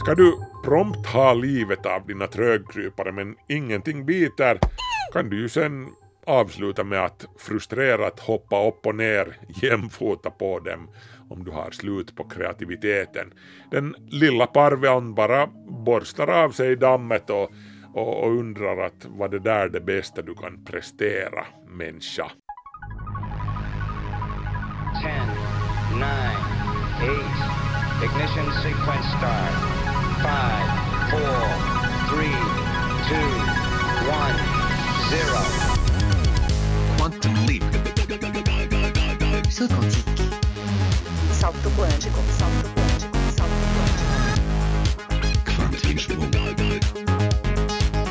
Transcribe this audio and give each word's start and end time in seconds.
Ska 0.00 0.14
du 0.14 0.38
prompt 0.64 1.06
ha 1.06 1.34
livet 1.34 1.86
av 1.86 2.06
dina 2.06 2.26
trögkrypare 2.26 3.12
men 3.12 3.36
ingenting 3.48 4.06
biter 4.06 4.58
kan 5.12 5.30
du 5.30 5.40
ju 5.40 5.48
sen 5.48 5.88
avsluta 6.26 6.84
med 6.84 7.04
att 7.04 7.26
frustrerat 7.38 8.20
hoppa 8.20 8.68
upp 8.68 8.86
och 8.86 8.94
ner 8.94 9.36
jämfota 9.62 10.30
på 10.30 10.58
dem 10.58 10.88
om 11.30 11.44
du 11.44 11.50
har 11.50 11.70
slut 11.70 12.16
på 12.16 12.24
kreativiteten. 12.24 13.32
Den 13.70 13.94
lilla 14.10 14.46
parveln 14.46 15.14
bara 15.14 15.46
borstar 15.86 16.44
av 16.44 16.50
sig 16.50 16.76
dammet 16.76 17.30
och, 17.30 17.50
och, 17.94 18.24
och 18.24 18.30
undrar 18.30 18.86
att 18.86 19.06
vad 19.08 19.30
det 19.30 19.38
där 19.38 19.68
det 19.68 19.80
bästa 19.80 20.22
du 20.22 20.34
kan 20.34 20.64
prestera, 20.64 21.46
människa. 21.68 22.30
10, 25.02 25.10
9, 25.94 26.06
8, 27.02 28.04
ignition 28.04 28.52
sequence 28.62 29.08
start. 29.18 29.79
5, 30.20 30.28
4, 31.10 31.20
3, 32.10 32.28
2, 33.08 33.16
1, 34.04 34.36
0. 35.08 35.40
Quantum 36.98 37.34
leap. 37.46 37.64
Salto 39.50 39.80
quântico. 39.80 40.20
Salto 41.32 41.70
quântico. 41.70 42.20
Salto 42.38 42.68
quântico. 42.74 43.18
Salto 43.36 43.66
quântico. 43.74 44.18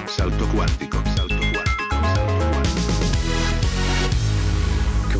Salto 0.07 0.45
quântico. 0.47 0.97
Salto 1.15 1.35
quântico. 1.35 1.89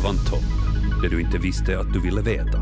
Salto 0.02 0.40
det 1.02 1.08
du 1.08 1.20
inte 1.20 1.38
visste 1.38 1.78
att 1.78 1.92
du 1.92 2.00
ville 2.00 2.22
veta. 2.22 2.58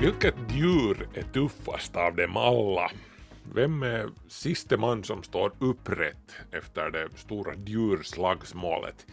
Vilket 0.00 0.34
djur 0.48 1.08
är 1.14 1.22
tuffast 1.22 1.96
av 1.96 2.16
dem 2.16 2.36
alla? 2.36 2.90
Vem 3.54 3.82
är 3.82 4.08
siste 4.28 4.76
man 4.76 5.04
som 5.04 5.22
står 5.22 5.52
upprätt 5.58 6.36
efter 6.50 6.90
det 6.90 7.08
stora 7.16 7.54
djurslagsmålet? 7.66 9.06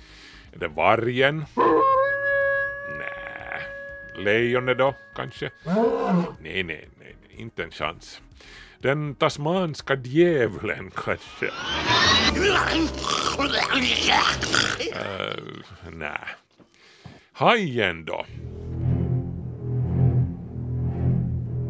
Är 0.54 0.60
det 0.60 0.68
vargen? 0.68 1.46
Nej. 3.00 3.62
Lejonet 4.24 4.78
då, 4.78 4.96
kanske? 5.16 5.52
Nej, 5.66 5.76
nej, 6.42 6.64
nej, 6.64 6.90
nej, 7.00 7.16
inte 7.30 7.64
en 7.64 7.72
chans. 7.72 8.22
Den 8.80 9.16
tasmanska 9.16 9.96
djävulen 9.96 10.92
kanske? 10.96 11.46
Äh, 14.94 15.08
uh, 15.28 15.64
nej. 15.92 16.28
Hajen 17.32 18.06
då? 18.06 18.26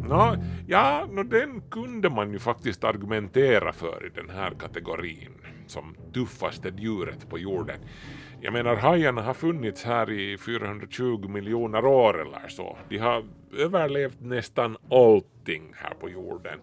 Nå, 0.08 0.38
ja, 0.68 1.08
no, 1.12 1.24
den 1.24 1.62
kunde 1.70 2.10
man 2.10 2.32
ju 2.32 2.40
faktiskt 2.40 2.84
argumentera 2.84 3.74
för 3.74 4.06
i 4.06 4.10
den 4.10 4.30
här 4.30 4.52
kategorin 4.60 5.32
som 5.68 5.96
tuffaste 6.14 6.74
djuret 6.78 7.30
på 7.30 7.40
jorden. 7.40 7.80
Jag 8.42 8.54
menar, 8.54 8.76
hajarna 8.76 9.22
har 9.22 9.34
funnits 9.34 9.84
här 9.84 10.12
i 10.12 10.38
420 10.38 11.28
miljoner 11.28 11.86
år 11.86 12.22
eller 12.22 12.48
så. 12.48 12.78
De 12.90 12.98
har 12.98 13.26
överlevt 13.58 14.22
nästan 14.22 14.78
allting 14.92 15.74
här 15.76 15.94
på 15.94 16.10
jorden. 16.10 16.60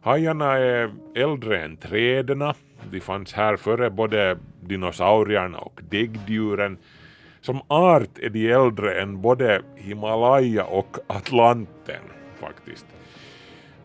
Hajarna 0.00 0.58
är 0.58 0.94
äldre 1.14 1.64
än 1.64 1.76
träden. 1.76 2.52
De 2.90 3.00
fanns 3.00 3.32
här 3.32 3.56
före 3.56 3.90
både 3.90 4.38
dinosaurierna 4.60 5.58
och 5.58 5.80
däggdjuren. 5.90 6.78
Som 7.40 7.60
art 7.68 8.18
är 8.18 8.30
de 8.30 8.52
äldre 8.52 9.02
än 9.02 9.20
både 9.20 9.62
Himalaya 9.76 10.64
och 10.64 10.96
Atlanten 11.06 12.02
faktiskt. 12.40 12.86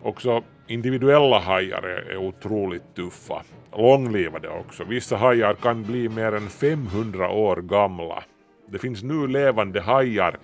Också 0.01 0.43
individuella 0.67 1.39
hajar 1.39 1.83
är, 1.83 2.17
otroligt 2.17 2.95
tuffa. 2.95 3.43
Långlivade 3.71 4.49
också. 4.49 4.83
Vissa 4.83 5.17
hajar 5.17 5.53
kan 5.53 5.83
bli 5.83 6.09
mer 6.09 6.31
än 6.31 6.49
500 6.49 7.29
år 7.29 7.55
gamla. 7.55 8.23
Det 8.67 8.79
finns 8.79 9.03
nu 9.03 9.27
levande 9.27 9.81
hajar 9.81 10.37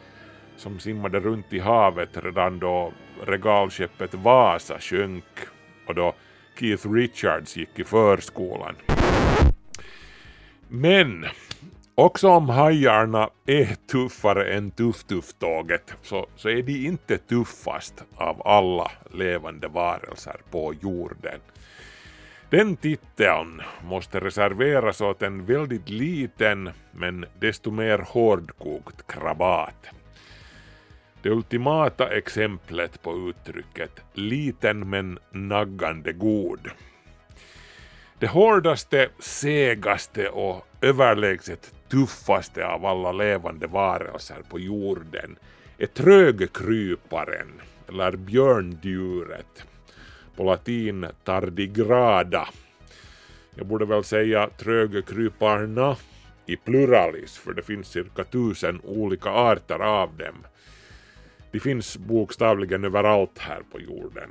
som 0.57 0.79
simmade 0.79 1.19
runt 1.19 1.53
i 1.53 1.59
havet 1.59 2.09
redan 2.13 2.59
då 2.59 2.94
regalskeppet 3.25 4.13
Vasa 4.13 4.79
sjönk 4.79 5.23
och 5.88 5.95
då 5.95 6.13
Keith 6.59 6.91
Richards 6.91 7.57
gick 7.57 7.79
i 7.79 7.83
förskolan. 7.83 8.75
Men 10.67 11.25
Också 12.01 12.28
om 12.28 12.50
hajarna 12.50 13.29
är 13.45 13.75
tuffare 13.91 14.53
än 14.53 14.72
Tuff-Tuff-tåget 14.72 15.94
så, 16.01 16.28
så 16.35 16.50
är 16.50 16.62
de 16.62 16.85
inte 16.88 17.17
tuffast 17.17 18.03
av 18.16 18.47
alla 18.47 18.91
levande 19.12 19.67
varelser 19.67 20.41
på 20.51 20.73
jorden. 20.73 21.40
Den 22.50 22.75
titeln 22.75 23.61
måste 23.84 24.19
reserveras 24.19 25.01
åt 25.01 25.22
en 25.22 25.45
väldigt 25.45 25.90
liten 25.90 26.69
men 26.91 27.25
desto 27.40 27.72
mer 27.72 27.97
hårdkokt 27.97 29.07
krabat. 29.07 29.88
Det 31.22 31.29
ultimata 31.29 32.17
exemplet 32.17 33.01
på 33.01 33.29
uttrycket 33.29 34.00
liten 34.13 34.90
men 34.90 35.19
naggande 35.31 36.13
god. 36.13 36.69
Det 38.19 38.28
hårdaste, 38.28 39.09
segaste 39.19 40.29
och 40.29 40.67
överlägset 40.81 41.73
tuffaste 41.91 42.66
av 42.66 42.85
alla 42.85 43.12
levande 43.12 43.68
varelser 43.68 44.41
på 44.50 44.59
jorden 44.59 45.35
är 45.78 45.85
trögkryparen, 45.88 47.62
eller 47.90 48.12
björndjuret, 48.12 49.66
på 50.35 50.44
latin 50.44 51.07
tardigrada. 51.24 52.47
Jag 53.56 53.68
borde 53.68 53.85
väl 53.85 54.03
säga 54.03 54.50
trögkryparna 54.57 55.96
i 56.46 56.56
pluralis, 56.56 57.38
för 57.38 57.53
det 57.53 57.63
finns 57.63 57.88
cirka 57.88 58.23
tusen 58.23 58.81
olika 58.84 59.29
arter 59.29 59.79
av 59.79 60.18
dem. 60.18 60.35
De 61.52 61.59
finns 61.59 61.97
bokstavligen 61.97 62.84
överallt 62.84 63.40
här 63.40 63.62
på 63.72 63.79
jorden. 63.79 64.29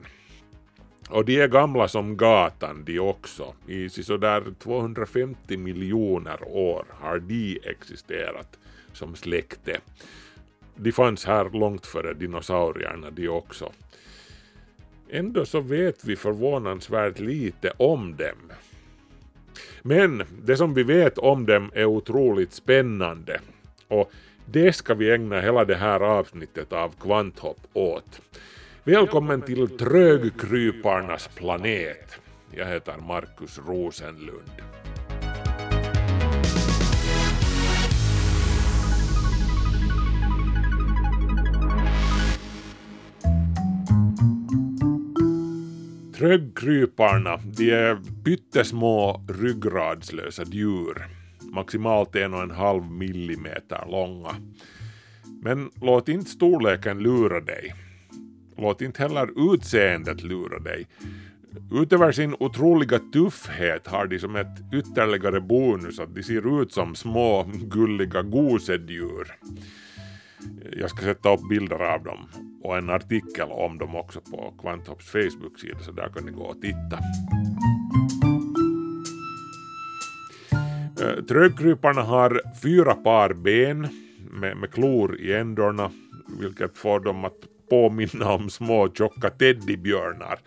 Och 1.10 1.25
de 1.25 1.41
är 1.41 1.48
gamla 1.48 1.88
som 1.88 2.16
gatan 2.16 2.84
de 2.84 3.00
också. 3.00 3.54
I 3.66 3.88
sådär 3.88 4.44
250 4.59 5.56
miljoner 5.56 6.48
år 6.48 6.84
har 6.91 7.19
de 7.19 7.60
existerat 7.62 8.59
som 8.93 9.16
släkte. 9.16 9.81
De 10.76 10.93
fanns 10.93 11.25
här 11.25 11.50
långt 11.50 11.87
före 11.87 12.15
dinosaurierna 12.15 13.10
de 13.10 13.28
också. 13.28 13.72
Ändå 15.10 15.44
så 15.44 15.60
vet 15.60 16.04
vi 16.04 16.16
förvånansvärt 16.16 17.19
lite 17.19 17.72
om 17.77 18.16
dem. 18.16 18.53
Men 19.82 20.22
det 20.42 20.56
som 20.56 20.75
vi 20.75 20.82
vet 20.82 21.19
om 21.19 21.47
dem 21.47 21.71
är 21.75 21.84
otroligt 21.84 22.53
spännande 22.53 23.41
och 23.88 24.12
det 24.47 24.72
ska 24.72 24.94
vi 24.94 25.10
ägna 25.10 25.41
hela 25.41 25.65
det 25.65 25.75
här 25.75 26.00
avsnittet 26.00 26.72
av 26.72 26.94
Kvanthopp 27.00 27.60
åt. 27.72 28.21
Välkommen 28.84 29.42
till 29.42 29.78
Trögkryparnas 29.78 31.28
planet. 31.28 32.20
Jag 32.50 32.66
heter 32.66 32.96
Markus 33.08 33.58
Rosenlund. 33.58 34.50
Trögkryparna, 46.16 47.36
de 47.36 47.70
är 47.70 47.98
pyttesmå 48.24 49.24
ryggradslösa 49.28 50.42
djur, 50.44 51.06
maximalt 51.52 52.16
en 52.16 52.34
och 52.34 52.42
en 52.42 52.50
halv 52.50 52.84
millimeter 52.84 53.84
långa. 53.91 54.34
Men 55.42 55.70
låt 55.74 56.08
inte 56.08 56.30
storleken 56.30 56.98
lura 56.98 57.41
dig. 57.41 57.74
Låt 58.60 58.82
inte 58.82 59.03
heller 59.03 59.54
utseendet 59.54 60.22
lura 60.22 60.59
dig. 60.59 60.86
Utöver 61.72 62.12
sin 62.12 62.34
otroliga 62.41 62.98
tuffhet 62.98 63.86
har 63.86 64.07
de 64.07 64.18
som 64.18 64.36
ett 64.36 64.74
ytterligare 64.74 65.41
bonus 65.41 66.01
att 66.01 66.15
de 66.15 66.22
ser 66.22 66.62
ut 66.62 66.72
som 66.72 66.95
små 66.95 67.51
gulliga 67.53 68.22
gosedjur. 68.22 69.36
Jag 70.72 70.91
ska 70.91 71.03
sätta 71.03 71.34
upp 71.34 71.48
bilder 71.48 71.95
av 71.95 72.03
dem 72.04 72.28
och 72.62 72.78
en 72.78 72.91
artikel 72.91 73.48
om 73.51 73.78
dem 73.78 73.97
också 73.97 74.21
på 74.21 74.54
Kvanthopps 74.60 75.10
Facebook-sida 75.10 75.78
så 75.80 75.92
där 75.92 76.09
kan 76.09 76.24
ni 76.24 76.33
gå 76.33 76.42
och 76.42 76.60
titta. 76.60 76.98
Eh, 81.03 81.24
trögkryparna 81.24 82.03
har 82.03 82.41
fyra 82.63 82.95
par 82.95 83.33
ben 83.34 83.89
med, 84.30 84.56
med 84.56 84.71
klor 84.71 85.16
i 85.21 85.34
ändorna 85.34 85.91
vilket 86.41 86.78
får 86.78 87.01
dem 87.01 87.24
att 87.24 87.47
påminna 87.70 88.32
om 88.32 88.50
små 88.50 88.88
tjocka 88.88 89.30
teddybjörnar. 89.30 90.38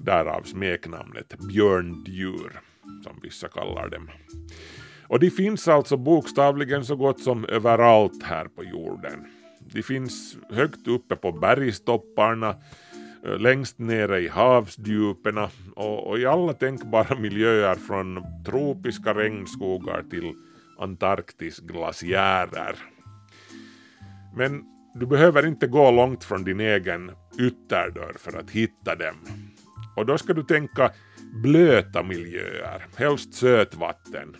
Därav 0.00 0.42
smeknamnet 0.42 1.38
björndjur, 1.48 2.60
som 3.04 3.20
vissa 3.22 3.48
kallar 3.48 3.88
dem. 3.88 4.10
Och 5.06 5.20
de 5.20 5.30
finns 5.30 5.68
alltså 5.68 5.96
bokstavligen 5.96 6.84
så 6.84 6.96
gott 6.96 7.20
som 7.20 7.44
överallt 7.44 8.22
här 8.22 8.44
på 8.44 8.64
jorden. 8.64 9.26
De 9.72 9.82
finns 9.82 10.36
högt 10.50 10.88
uppe 10.88 11.16
på 11.16 11.32
bergstopparna, 11.32 12.56
eh, 13.26 13.38
längst 13.38 13.78
nere 13.78 14.20
i 14.20 14.28
havsdjupen 14.28 15.38
och, 15.76 16.06
och 16.06 16.18
i 16.18 16.26
alla 16.26 16.52
tänkbara 16.52 17.18
miljöer 17.18 17.74
från 17.74 18.24
tropiska 18.46 19.14
regnskogar 19.14 20.02
till 20.10 20.32
Antarktis 20.78 21.58
glaciärer. 21.58 22.76
Men 24.36 24.64
du 24.94 25.06
behöver 25.06 25.46
inte 25.46 25.66
gå 25.66 25.90
långt 25.90 26.24
från 26.24 26.44
din 26.44 26.60
egen 26.60 27.12
ytterdörr 27.38 28.14
för 28.18 28.38
att 28.38 28.50
hitta 28.50 28.94
dem. 28.96 29.16
Och 29.96 30.06
då 30.06 30.18
ska 30.18 30.32
du 30.32 30.42
tänka 30.42 30.90
blöta 31.42 32.02
miljöer, 32.02 32.86
helst 32.96 33.34
sötvatten. 33.34 34.36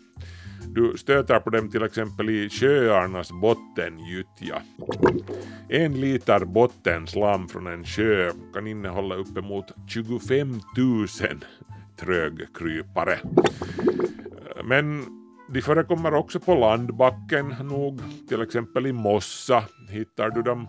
Du 0.66 0.94
stöter 0.96 1.40
på 1.40 1.50
dem 1.50 1.70
till 1.70 1.82
exempel 1.82 2.30
i 2.30 2.48
sjöarnas 2.50 3.32
bottengyttja. 3.32 4.62
En 5.68 6.00
liter 6.00 6.44
bottenslam 6.44 7.48
från 7.48 7.66
en 7.66 7.84
sjö 7.84 8.30
kan 8.54 8.66
innehålla 8.66 9.14
uppemot 9.14 9.64
25 9.88 10.60
000 10.76 11.06
trögkrypare. 11.96 13.18
Men 14.64 15.04
de 15.52 15.62
förekommer 15.62 16.14
också 16.14 16.40
på 16.40 16.54
landbacken 16.54 17.54
nog, 17.62 18.00
till 18.28 18.42
exempel 18.42 18.86
i 18.86 18.92
mossa 18.92 19.64
hittar 19.90 20.30
du 20.30 20.42
dem. 20.42 20.68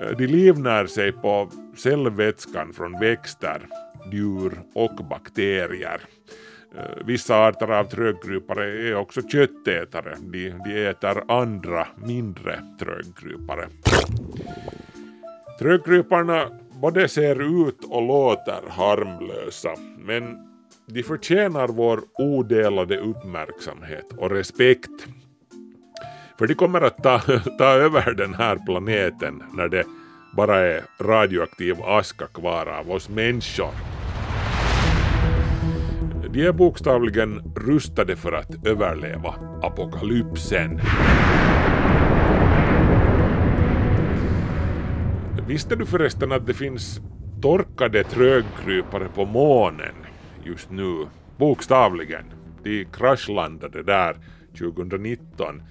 Eh, 0.00 0.16
de 0.16 0.26
livnär 0.26 0.86
sig 0.86 1.12
på 1.12 1.50
cellvätskan 1.76 2.72
från 2.72 3.00
växter, 3.00 3.66
djur 4.12 4.60
och 4.74 5.04
bakterier. 5.10 6.00
Eh, 6.76 7.04
vissa 7.06 7.46
arter 7.46 7.70
av 7.70 7.84
trögkrypare 7.84 8.88
är 8.88 8.94
också 8.94 9.28
köttätare, 9.28 10.16
de, 10.20 10.54
de 10.64 10.86
äter 10.86 11.32
andra 11.32 11.86
mindre 11.96 12.58
trögkrypare. 12.78 13.68
Trögkryparna 15.58 16.50
både 16.80 17.08
ser 17.08 17.68
ut 17.68 17.84
och 17.84 18.02
låter 18.02 18.68
harmlösa, 18.68 19.74
men 19.98 20.53
de 20.86 21.02
förtjänar 21.02 21.68
vår 21.68 22.00
odelade 22.18 22.98
uppmärksamhet 22.98 24.12
och 24.16 24.30
respekt. 24.30 25.06
För 26.38 26.46
de 26.46 26.54
kommer 26.54 26.80
att 26.80 27.02
ta, 27.02 27.18
ta 27.58 27.64
över 27.64 28.14
den 28.14 28.34
här 28.34 28.58
planeten 28.66 29.42
när 29.52 29.68
det 29.68 29.84
bara 30.36 30.56
är 30.58 30.82
radioaktiv 31.00 31.82
aska 31.82 32.26
kvar 32.26 32.66
av 32.66 32.90
oss 32.90 33.08
människor. 33.08 33.70
De 36.32 36.46
är 36.46 36.52
bokstavligen 36.52 37.54
rustade 37.56 38.16
för 38.16 38.32
att 38.32 38.66
överleva 38.66 39.34
apokalypsen. 39.62 40.80
Visste 45.46 45.76
du 45.76 45.86
förresten 45.86 46.32
att 46.32 46.46
det 46.46 46.54
finns 46.54 47.00
torkade 47.42 48.04
trögkrypare 48.04 49.08
på 49.14 49.24
månen 49.24 50.03
just 50.44 50.70
nu? 50.70 51.06
Bokstavligen. 51.36 52.24
De 52.62 52.84
kraschlandade 52.84 53.82
där 53.82 54.16
2019 54.58 55.62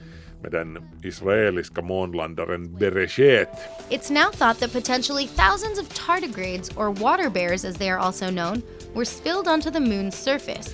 med 0.41 0.51
den 0.51 0.77
israeliska 1.03 1.81
månlandaren 1.81 2.77
Bereshet. 2.77 3.49
It's 3.89 4.11
now 4.11 4.31
thought 4.31 4.59
that 4.59 4.73
potentially 4.73 5.27
thousands 5.27 5.79
of 5.81 6.07
tardigrades, 6.07 6.69
or 6.77 6.89
water 6.89 7.29
bears 7.29 7.65
as 7.65 7.75
they 7.77 7.89
are 7.89 7.99
also 7.99 8.25
known, 8.29 8.61
were 8.93 9.05
spilled 9.05 9.47
onto 9.47 9.71
the 9.71 9.79
moon's 9.79 10.11
surface. 10.11 10.71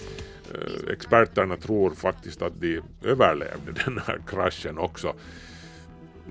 Eh, 0.53 0.93
Experterna 0.93 1.57
tror 1.57 1.91
faktiskt 1.91 2.41
att 2.41 2.61
de 2.61 2.81
överlevde 3.03 3.71
den 3.85 4.01
här 4.07 4.19
kraschen 4.27 4.77
också. 4.77 5.13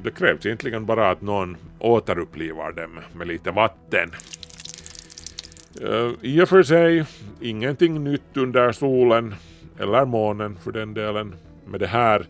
Det 0.02 0.10
krävs 0.10 0.46
egentligen 0.46 0.86
bara 0.86 1.10
att 1.10 1.22
någon 1.22 1.56
återupplivar 1.78 2.72
dem 2.72 3.00
med 3.12 3.28
lite 3.28 3.50
vatten. 3.50 4.10
Eh, 5.80 6.10
I 6.22 6.42
och 6.42 6.48
för 6.48 6.62
sig, 6.62 7.04
ingenting 7.40 8.04
nytt 8.04 8.36
under 8.36 8.72
solen, 8.72 9.34
eller 9.78 10.04
månen 10.04 10.56
för 10.56 10.72
den 10.72 10.94
delen, 10.94 11.34
med 11.66 11.80
det 11.80 11.86
här. 11.86 12.26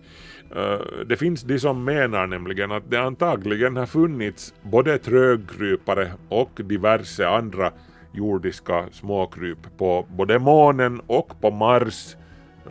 Eh, 0.56 1.04
det 1.06 1.16
finns 1.16 1.42
de 1.42 1.58
som 1.58 1.84
menar 1.84 2.26
nämligen 2.26 2.72
att 2.72 2.90
det 2.90 2.96
antagligen 2.96 3.76
har 3.76 3.86
funnits 3.86 4.54
både 4.62 4.98
trögkrypare 4.98 6.12
och 6.28 6.50
diverse 6.64 7.28
andra 7.28 7.72
jordiska 8.12 8.84
småkryp 8.92 9.58
på 9.78 10.06
både 10.16 10.38
månen 10.38 11.00
och 11.06 11.40
på 11.40 11.50
Mars 11.50 12.16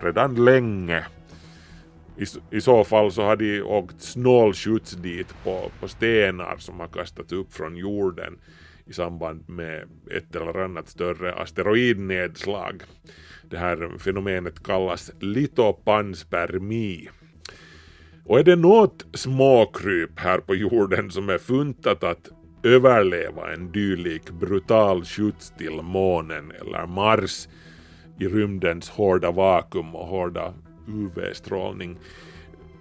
redan 0.02 0.46
länge. 0.46 1.06
I, 2.18 2.26
I 2.58 2.62
så 2.62 2.84
fall 2.84 3.12
så 3.12 3.22
har 3.24 3.36
de 3.36 3.62
åkt 3.62 4.02
snålskjuts 4.02 4.92
dit 4.92 5.36
på, 5.44 5.72
på 5.80 5.88
stenar 5.88 6.58
som 6.58 6.80
har 6.80 6.88
kastats 6.88 7.34
upp 7.34 7.54
från 7.54 7.78
jorden 7.78 8.38
i 8.88 8.94
samband 8.94 9.50
med 9.50 9.84
ett 10.12 10.36
eller 10.36 10.64
annat 10.64 10.90
större 10.90 11.34
asteroidnedslag. 11.34 12.84
Det 13.50 13.58
här 13.58 13.98
fenomenet 13.98 14.64
kallas 14.64 15.12
litopanspermi. 15.20 17.10
Och 18.26 18.40
är 18.40 18.44
det 18.44 18.56
något 18.56 19.06
småkryp 19.14 20.20
här 20.20 20.40
på 20.40 20.56
jorden 20.56 21.12
som 21.12 21.30
är 21.30 21.38
funtat 21.38 22.04
att 22.04 22.30
överleva 22.64 23.54
en 23.54 23.72
dylik 23.72 24.30
brutal 24.30 25.06
skjuts 25.06 25.54
till 25.58 25.82
månen 25.82 26.52
eller 26.52 26.86
Mars 26.88 27.48
i 28.20 28.28
rymdens 28.28 28.90
hårda 28.90 29.32
vakuum 29.32 29.96
och 29.96 30.08
hårda 30.08 30.54
UV-strålning 30.88 31.98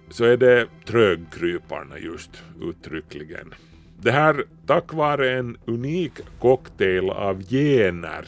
så 0.09 0.25
är 0.25 0.37
det 0.37 0.67
trögkryparna 0.85 1.99
just 1.99 2.43
uttryckligen. 2.61 3.53
Det 4.01 4.11
här 4.11 4.43
tack 4.65 4.93
vare 4.93 5.31
en 5.31 5.57
unik 5.65 6.11
cocktail 6.39 7.09
av 7.09 7.43
gener 7.49 8.25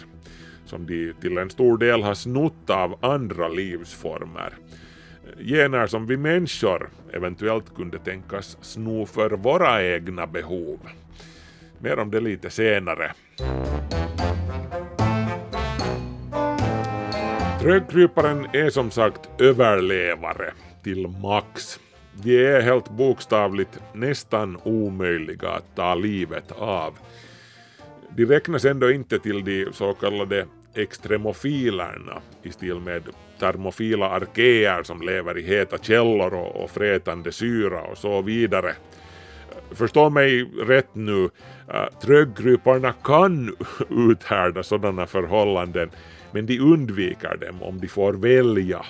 som 0.66 0.86
de 0.86 1.13
till 1.21 1.38
en 1.38 1.50
stor 1.50 1.77
del 1.77 2.04
har 2.04 2.13
snott 2.13 2.69
av 2.69 3.06
andra 3.06 3.48
livsformer. 3.48 4.54
Gener 5.39 5.88
som 5.88 6.07
vi 6.07 6.18
människor 6.18 6.89
eventuellt 7.13 7.75
kunde 7.75 8.00
tänkas 8.00 8.57
sno 8.62 9.06
för 9.06 9.30
våra 9.31 9.83
egna 9.83 10.27
behov. 10.27 10.80
Mer 11.80 12.00
om 12.00 12.12
det 12.12 12.19
lite 12.19 12.50
senare. 12.50 13.12
Trögkryparen 17.62 18.48
är 18.54 18.69
som 18.69 18.92
sagt 18.92 19.42
överlevare 19.42 20.54
till 20.83 21.07
max. 21.07 21.80
De 22.24 22.45
är 22.45 22.62
helt 22.62 22.89
bokstavligt 22.89 23.80
nästan 23.94 24.57
omöjliga 24.63 25.50
att 25.50 25.75
ta 25.75 25.95
livet 25.95 26.51
av. 26.51 26.98
De 28.16 28.25
räknas 28.25 28.66
ändå 28.66 28.92
inte 28.92 29.19
till 29.19 29.45
de 29.45 29.66
så 29.71 29.94
kallade 29.94 30.45
extremofilerna 30.74 32.21
i 32.44 32.52
stil 32.52 32.80
med 32.80 33.04
termofila 33.40 34.09
arkeer 34.09 34.83
som 34.83 35.02
lever 35.02 35.38
i 35.38 35.42
heta 35.42 35.78
källor 35.78 36.33
och, 36.33 36.64
och 36.64 36.71
frätande 36.71 37.31
syra 37.31 37.81
och 37.81 37.97
så 37.97 38.21
vidare. 38.21 38.76
Förstå 39.71 40.09
mig 40.09 40.44
rätt 40.44 40.95
nu, 40.95 41.30
eh, 41.68 41.85
tröggryparna 42.02 42.94
kan 43.04 43.56
uthärda 43.90 44.64
sådana 44.64 45.07
förhållanden 45.07 45.90
men 46.31 46.45
de 46.45 46.59
undviker 46.59 47.38
dem 47.38 47.64
om 47.64 47.80
de 47.80 47.88
får 47.88 48.14
välja. 48.14 48.85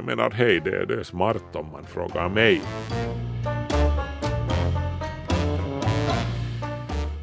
Jag 0.00 0.06
menar 0.06 0.30
hej, 0.30 0.60
det, 0.60 0.84
det 0.84 0.94
är 0.94 1.02
smart 1.02 1.56
om 1.56 1.72
man 1.72 1.84
frågar 1.84 2.28
mig. 2.28 2.62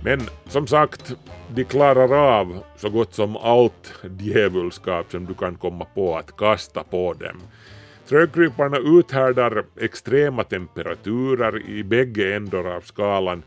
Men 0.04 0.20
som 0.46 0.68
sagt, 0.68 1.16
de 1.56 1.64
klarar 1.64 2.40
av 2.40 2.64
så 2.76 2.90
gott 2.90 3.14
som 3.14 3.38
allt 3.38 3.94
djävulskap 4.20 5.12
som 5.12 5.26
du 5.26 5.34
kan 5.34 5.56
komma 5.56 5.86
på 5.86 6.18
att 6.18 6.38
kasta 6.38 6.84
på 6.84 7.14
dem. 7.14 7.42
Trögkryparna 8.08 8.78
uthärdar 8.78 9.64
extrema 9.80 10.44
temperaturer 10.44 11.70
i 11.70 11.84
bägge 11.84 12.36
ändar 12.36 12.76
av 12.76 12.82
skalan. 12.82 13.44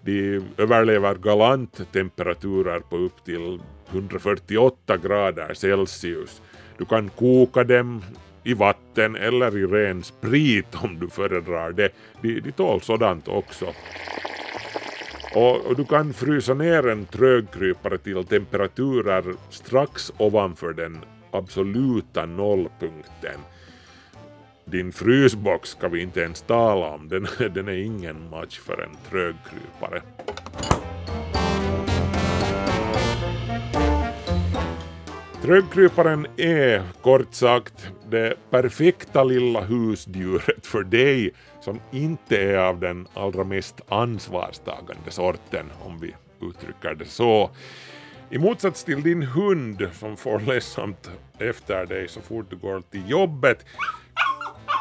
De 0.00 0.42
överlever 0.56 1.14
galant 1.14 1.92
temperaturer 1.92 2.80
på 2.80 2.96
upp 2.96 3.24
till 3.24 3.60
148 3.90 4.96
grader 4.96 5.54
Celsius. 5.54 6.42
Du 6.78 6.84
kan 6.84 7.08
koka 7.08 7.64
dem 7.64 8.02
i 8.44 8.54
vatten 8.54 9.16
eller 9.16 9.58
i 9.58 9.66
ren 9.66 10.02
sprit 10.02 10.74
om 10.84 10.98
du 10.98 11.08
föredrar 11.08 11.72
det. 11.72 11.92
De, 12.22 12.40
de 12.40 12.52
tål 12.52 12.80
sådant 12.80 13.28
också. 13.28 13.66
Och, 15.34 15.66
och 15.66 15.76
du 15.76 15.84
kan 15.84 16.12
frysa 16.12 16.54
ner 16.54 16.88
en 16.88 17.06
trögkrypare 17.06 17.98
till 17.98 18.24
temperaturer 18.24 19.24
strax 19.50 20.12
ovanför 20.18 20.72
den 20.72 20.98
absoluta 21.30 22.26
nollpunkten. 22.26 23.40
Din 24.64 24.92
frysbox 24.92 25.68
ska 25.68 25.88
vi 25.88 26.02
inte 26.02 26.20
ens 26.20 26.42
tala 26.42 26.86
om, 26.86 27.08
den, 27.08 27.26
den 27.54 27.68
är 27.68 27.78
ingen 27.78 28.30
match 28.30 28.58
för 28.58 28.82
en 28.82 28.96
trögkrypare. 29.10 30.02
Trögkryparen 35.44 36.26
är 36.36 36.82
kort 37.02 37.34
sagt 37.34 37.88
det 38.10 38.34
perfekta 38.50 39.24
lilla 39.24 39.60
husdjuret 39.60 40.66
för 40.66 40.82
dig 40.84 41.34
som 41.60 41.80
inte 41.90 42.36
är 42.36 42.56
av 42.56 42.80
den 42.80 43.08
allra 43.14 43.44
mest 43.44 43.80
ansvarstagande 43.88 45.10
sorten 45.10 45.66
om 45.80 46.00
vi 46.00 46.14
uttrycker 46.40 46.94
det 46.94 47.04
så. 47.04 47.50
I 48.30 48.38
motsats 48.38 48.84
till 48.84 49.02
din 49.02 49.22
hund 49.22 49.88
som 49.92 50.16
får 50.16 50.40
ledsamt 50.40 51.10
efter 51.38 51.86
dig 51.86 52.08
så 52.08 52.20
fort 52.20 52.50
du 52.50 52.56
går 52.56 52.80
till 52.80 53.10
jobbet 53.10 53.66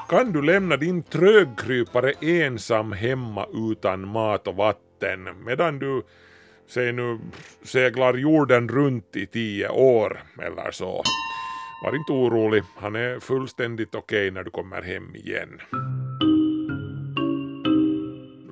kan 0.10 0.32
du 0.32 0.42
lämna 0.42 0.78
din 0.78 1.04
trögkrypare 1.04 2.12
ensam 2.22 2.92
hemma 2.92 3.48
utan 3.72 4.08
mat 4.08 4.48
och 4.48 4.56
vatten 4.56 5.30
medan 5.46 5.80
du 5.80 6.04
säg 6.68 6.94
nu 6.94 7.20
seglar 7.64 8.14
jorden 8.14 8.70
runt 8.70 9.16
i 9.16 9.26
tio 9.26 9.70
år 9.70 10.24
eller 10.42 10.72
så. 10.72 11.04
Var 11.84 11.96
inte 11.96 12.12
orolig, 12.12 12.64
han 12.76 12.96
är 12.96 13.20
fullständigt 13.20 13.96
okej 13.96 14.32
när 14.32 14.44
du 14.44 14.52
kommer 14.52 14.82
hem 14.82 15.16
igen. 15.16 15.62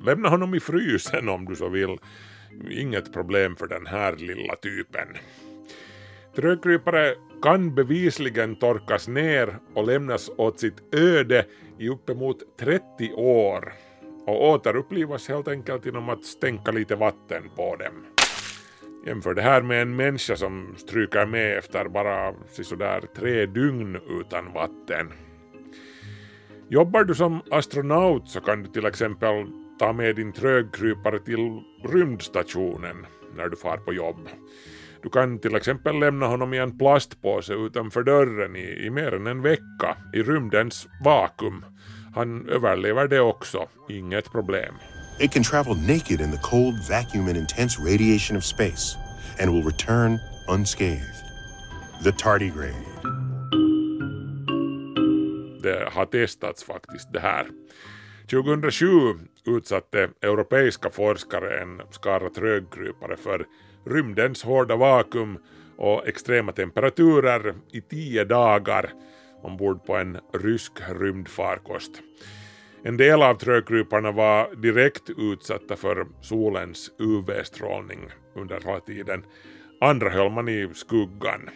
Lämna 0.06 0.28
honom 0.28 0.54
i 0.54 0.60
frysen 0.60 1.28
om 1.28 1.44
du 1.44 1.56
så 1.56 1.68
vill. 1.68 1.98
Inget 2.70 3.12
problem 3.12 3.56
för 3.56 3.66
den 3.66 3.86
här 3.86 4.16
lilla 4.16 4.56
typen. 4.56 5.08
Trögkrypare 6.36 7.14
kan 7.42 7.74
bevisligen 7.74 8.56
torkas 8.56 9.08
ner 9.08 9.58
och 9.74 9.86
lämnas 9.86 10.30
åt 10.36 10.60
sitt 10.60 10.94
öde 10.94 11.46
i 11.78 11.88
uppemot 11.88 12.58
30 12.58 13.12
år 13.12 13.72
och 14.26 14.48
återupplivas 14.50 15.28
helt 15.28 15.48
enkelt 15.48 15.86
genom 15.86 16.08
att 16.08 16.24
stänka 16.24 16.70
lite 16.70 16.96
vatten 16.96 17.42
på 17.56 17.76
dem. 17.76 18.06
Jämför 19.06 19.34
det 19.34 19.42
här 19.42 19.62
med 19.62 19.82
en 19.82 19.96
människa 19.96 20.36
som 20.36 20.74
stryker 20.76 21.26
med 21.26 21.58
efter 21.58 21.88
bara 21.88 22.34
sådär 22.50 23.04
tre 23.16 23.46
dygn 23.46 23.98
utan 24.20 24.52
vatten. 24.52 25.12
Jobbar 26.68 27.04
du 27.04 27.14
som 27.14 27.40
astronaut 27.50 28.28
så 28.28 28.40
kan 28.40 28.62
du 28.62 28.68
till 28.68 28.86
exempel 28.86 29.46
ta 29.78 29.92
med 29.92 30.16
din 30.16 30.32
trögkrypare 30.32 31.18
till 31.18 31.60
rymdstationen 31.84 33.06
när 33.36 33.48
du 33.48 33.56
far 33.56 33.76
på 33.76 33.92
jobb. 33.92 34.28
Du 35.02 35.08
kan 35.08 35.38
till 35.38 35.54
exempel 35.54 35.98
lämna 35.98 36.26
honom 36.26 36.54
i 36.54 36.58
en 36.58 36.78
plastpåse 36.78 37.54
utanför 37.54 38.02
dörren 38.02 38.56
i, 38.56 38.86
i 38.86 38.90
mer 38.90 39.14
än 39.14 39.26
en 39.26 39.42
vecka 39.42 39.96
i 40.14 40.22
rymdens 40.22 40.86
vakuum. 41.04 41.64
Han 42.14 42.48
överlever 42.48 43.08
det 43.08 43.20
också, 43.20 43.68
inget 43.88 44.32
problem. 44.32 44.74
It 45.20 45.32
can 45.32 45.42
travel 45.42 45.76
naked 45.76 46.20
in 46.20 46.32
the 46.32 46.38
cold 46.42 46.74
vacuum 46.88 47.28
and 47.28 47.36
intense 47.36 47.82
radiation 47.82 48.36
of 48.36 48.44
space 48.44 48.96
and 49.40 49.50
will 49.50 49.64
return 49.64 50.18
unscathed. 50.48 51.14
The 52.04 52.12
tardigrade. 52.12 52.74
Det 55.62 55.88
har 55.92 56.06
testats 56.06 56.64
faktiskt 56.64 57.12
det 57.12 57.20
här. 57.20 57.46
2007 58.30 58.86
utsatte 59.46 60.08
europeiska 60.22 60.90
forskare 60.90 61.60
en 61.60 61.82
skara 61.90 62.30
trögkrypare 62.30 63.16
för 63.16 63.46
rymdens 63.86 64.42
hårda 64.42 64.76
vakuum 64.76 65.38
och 65.76 66.08
extrema 66.08 66.52
temperaturer 66.52 67.54
i 67.72 67.80
tio 67.80 68.24
dagar 68.24 68.92
ombord 69.42 69.84
på 69.84 69.96
en 69.96 70.18
rysk 70.32 70.72
rymdfarkost. 71.00 72.02
En 72.84 72.96
del 72.96 73.22
av 73.22 73.34
trögkryparna 73.34 74.12
var 74.12 74.54
direkt 74.54 75.10
utsatta 75.10 75.76
för 75.76 76.06
solens 76.20 76.90
UV-strålning 76.98 78.10
under 78.34 78.60
hela 78.60 78.80
tiden. 78.80 79.24
Andra 79.80 80.10
höll 80.10 80.32
man 80.32 80.48
i 80.48 80.70
skuggan. 80.74 81.50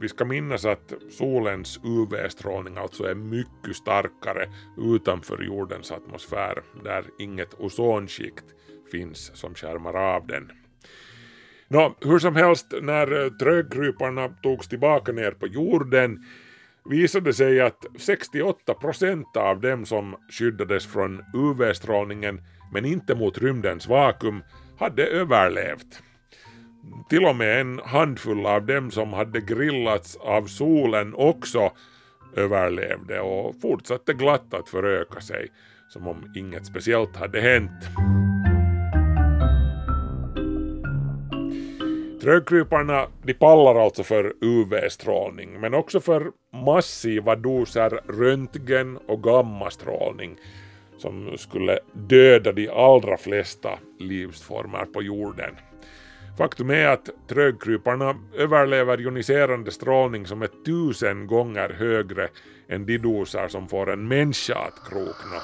Vi 0.00 0.08
ska 0.08 0.24
minnas 0.24 0.64
att 0.64 0.92
solens 1.10 1.80
UV-strålning 1.84 2.76
alltså 2.76 3.04
är 3.04 3.14
mycket 3.14 3.76
starkare 3.76 4.48
utanför 4.78 5.42
jordens 5.42 5.92
atmosfär 5.92 6.62
där 6.84 7.04
inget 7.18 7.54
ozonskikt 7.54 8.44
finns 8.92 9.30
som 9.34 9.54
skärmar 9.54 9.94
av 9.94 10.26
den. 10.26 10.50
Nå, 11.68 11.96
hur 12.00 12.18
som 12.18 12.36
helst, 12.36 12.74
när 12.82 13.38
trögkryparna 13.38 14.28
togs 14.28 14.68
tillbaka 14.68 15.12
ner 15.12 15.30
på 15.30 15.46
jorden 15.46 16.24
visade 16.84 17.34
sig 17.34 17.60
att 17.60 17.86
68 17.98 18.74
procent 18.74 19.36
av 19.36 19.60
dem 19.60 19.86
som 19.86 20.16
skyddades 20.30 20.86
från 20.86 21.22
UV-strålningen 21.34 22.40
men 22.72 22.84
inte 22.84 23.14
mot 23.14 23.38
rymdens 23.38 23.86
vakuum 23.86 24.42
hade 24.78 25.06
överlevt. 25.06 26.02
Till 27.08 27.24
och 27.24 27.36
med 27.36 27.60
en 27.60 27.80
handfull 27.84 28.46
av 28.46 28.66
dem 28.66 28.90
som 28.90 29.12
hade 29.12 29.40
grillats 29.40 30.16
av 30.16 30.46
solen 30.46 31.14
också 31.14 31.72
överlevde 32.36 33.20
och 33.20 33.60
fortsatte 33.62 34.12
glatt 34.12 34.54
att 34.54 34.68
föröka 34.68 35.20
sig 35.20 35.48
som 35.88 36.08
om 36.08 36.32
inget 36.36 36.66
speciellt 36.66 37.16
hade 37.16 37.40
hänt. 37.40 37.84
Trögkryparna 42.24 43.06
de 43.22 43.34
pallar 43.34 43.84
alltså 43.84 44.02
för 44.02 44.32
UV-strålning 44.40 45.60
men 45.60 45.74
också 45.74 46.00
för 46.00 46.30
massiva 46.52 47.36
doser 47.36 48.00
röntgen 48.08 48.96
och 48.96 49.22
gammastrålning 49.22 50.36
som 50.98 51.38
skulle 51.38 51.78
döda 51.92 52.52
de 52.52 52.68
allra 52.68 53.16
flesta 53.16 53.78
livsformer 53.98 54.84
på 54.84 55.02
jorden. 55.02 55.54
Faktum 56.38 56.70
är 56.70 56.86
att 56.86 57.08
trögkryparna 57.28 58.14
överlever 58.38 58.98
joniserande 58.98 59.70
strålning 59.70 60.26
som 60.26 60.42
är 60.42 60.50
tusen 60.66 61.26
gånger 61.26 61.68
högre 61.68 62.28
än 62.68 62.86
de 62.86 62.98
doser 62.98 63.48
som 63.48 63.68
får 63.68 63.92
en 63.92 64.08
människa 64.08 64.54
att 64.54 64.90
krokna. 64.90 65.40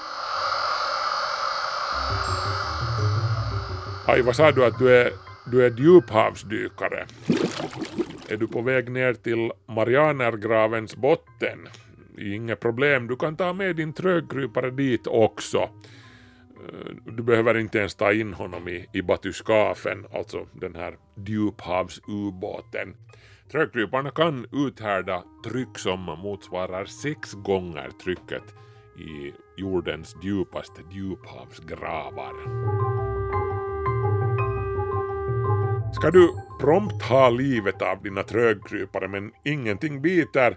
Aj, 4.06 4.22
vad 4.22 4.37
sa 4.37 4.50
du 4.50 4.64
att 4.64 4.78
du 4.78 4.96
är, 4.96 5.10
du 5.50 5.66
är 5.66 5.71
djuphavsdykare? 5.71 7.07
Är 8.28 8.37
du 8.37 8.49
på 8.49 8.62
väg 8.62 8.90
ner 8.90 9.14
till 9.14 9.52
Marianergravens 9.66 10.97
botten? 10.97 11.69
Inget 12.19 12.61
problem, 12.61 13.07
du 13.07 13.16
kan 13.16 13.37
ta 13.37 13.52
med 13.52 13.76
din 13.76 13.92
trögkrypare 13.92 14.71
dit 14.71 15.07
också. 15.07 15.59
Eh, 15.59 16.95
du 17.04 17.23
behöver 17.23 17.57
inte 17.57 17.78
ens 17.78 17.95
ta 17.95 18.12
in 18.12 18.35
honom 18.35 18.69
i, 18.69 18.87
i 18.92 19.02
batyskafen, 19.02 20.07
alltså 20.14 20.47
den 20.52 20.75
här 20.75 20.97
djuphavsubåten. 21.26 22.95
Trögkryparna 23.52 24.11
kan 24.11 24.47
uthärda 24.52 25.25
tryck 25.45 25.78
som 25.78 26.00
motsvarar 26.00 26.85
sex 26.85 27.33
gånger 27.33 27.90
trycket 28.04 28.45
i 28.99 29.33
jordens 29.57 30.16
djupaste 30.23 30.83
djuphavsgravar. 30.90 33.00
Ska 35.92 36.11
du 36.11 36.35
prompt 36.61 37.02
ha 37.02 37.30
livet 37.30 37.82
av 37.82 38.02
dina 38.02 38.23
trögkrypare 38.23 39.09
men 39.09 39.32
ingenting 39.44 40.02
biter 40.02 40.54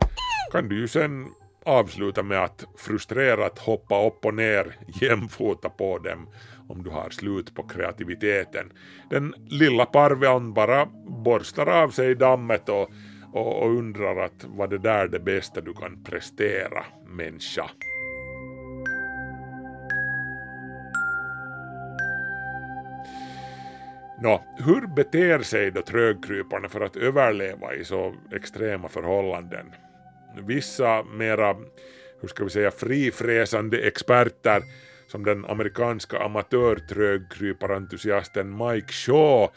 kan 0.52 0.70
du 0.70 0.80
ju 0.80 0.88
sen 0.88 1.28
avsluta 1.66 2.24
med 2.24 2.44
att 2.44 2.66
frustrerat 2.78 3.60
hoppa 3.60 4.08
upp 4.08 4.25
och 4.25 4.34
ner 4.34 4.75
jämfota 5.02 5.70
på 5.70 5.98
dem 5.98 6.28
om 6.70 6.84
du 6.84 6.90
har 6.90 7.10
slut 7.10 7.56
på 7.56 7.63
kreativiteten. 7.63 8.72
Den 9.10 9.34
lilla 9.50 9.86
parveln 9.86 10.54
bara 10.54 10.86
borstar 11.25 11.68
av 11.68 11.90
sig 11.90 12.16
dammet 12.16 12.70
och, 12.70 12.90
och, 13.34 13.63
och 13.63 13.70
undrar 13.70 14.25
att 14.25 14.46
vad 14.46 14.70
det 14.70 14.78
där 14.78 15.08
det 15.08 15.20
bästa 15.20 15.62
du 15.62 15.74
kan 15.74 16.04
prestera, 16.04 16.84
människa. 17.08 17.70
Nå, 24.24 24.44
hur 24.58 24.88
beter 24.88 25.39
sig 25.39 25.72
då 25.72 25.82
trögkryparna 25.82 26.70
för 26.70 26.82
att 26.82 26.96
överleva 26.96 27.75
i 27.75 27.86
så 27.86 28.15
extrema 28.32 28.89
förhållanden? 28.89 29.65
Vissa 30.48 31.03
mera, 31.03 31.56
hur 32.22 32.27
ska 32.27 32.44
vi 32.44 32.50
säga, 32.50 32.72
frifräsande 32.72 33.77
experter 33.77 34.63
som 35.08 35.25
den 35.25 35.46
amerikanska 35.46 36.20
amatörtrögkryparentusiasten 36.20 38.58
Mike 38.58 38.94
Shaw 38.94 39.50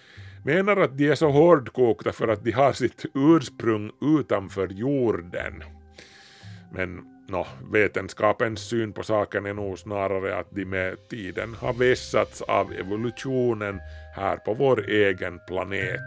menar 0.45 0.77
att 0.77 0.99
de 0.99 1.11
är 1.11 1.15
så 1.15 1.31
hårdkokta 1.31 2.13
för 2.13 2.29
att 2.29 2.45
de 2.45 2.53
har 2.53 2.73
sitt 2.73 3.05
ursprung 3.15 3.91
utanför 4.19 4.69
jorden. 4.69 5.65
Men 6.73 7.16
no, 7.29 7.47
vetenskapens 7.73 8.69
syn 8.69 8.93
på 8.93 9.03
saken 9.03 9.47
är 9.47 9.55
nog 9.55 9.79
snarare 9.79 10.37
att 10.37 10.47
de 10.51 10.65
med 10.65 11.09
tiden 11.09 11.55
har 11.55 11.73
vässats 11.73 12.43
av 12.43 12.73
evolutionen 12.73 13.81
här 14.15 14.37
på 14.37 14.55
vår 14.55 14.89
egen 14.89 15.41
planet. 15.47 16.01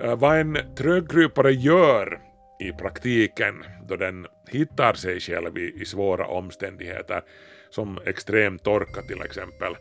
Eh, 0.00 0.16
vad 0.16 0.38
en 0.38 0.58
trögkrypare 0.76 1.52
gör 1.52 2.20
i 2.60 2.72
praktiken 2.72 3.64
då 3.88 3.96
den 3.96 4.26
hittar 4.48 4.94
sig 4.94 5.20
själv 5.20 5.58
i, 5.58 5.72
i 5.80 5.84
svåra 5.84 6.26
omständigheter, 6.26 7.22
som 7.70 7.98
extrem 8.06 8.58
torka 8.58 9.02
till 9.02 9.22
exempel, 9.22 9.76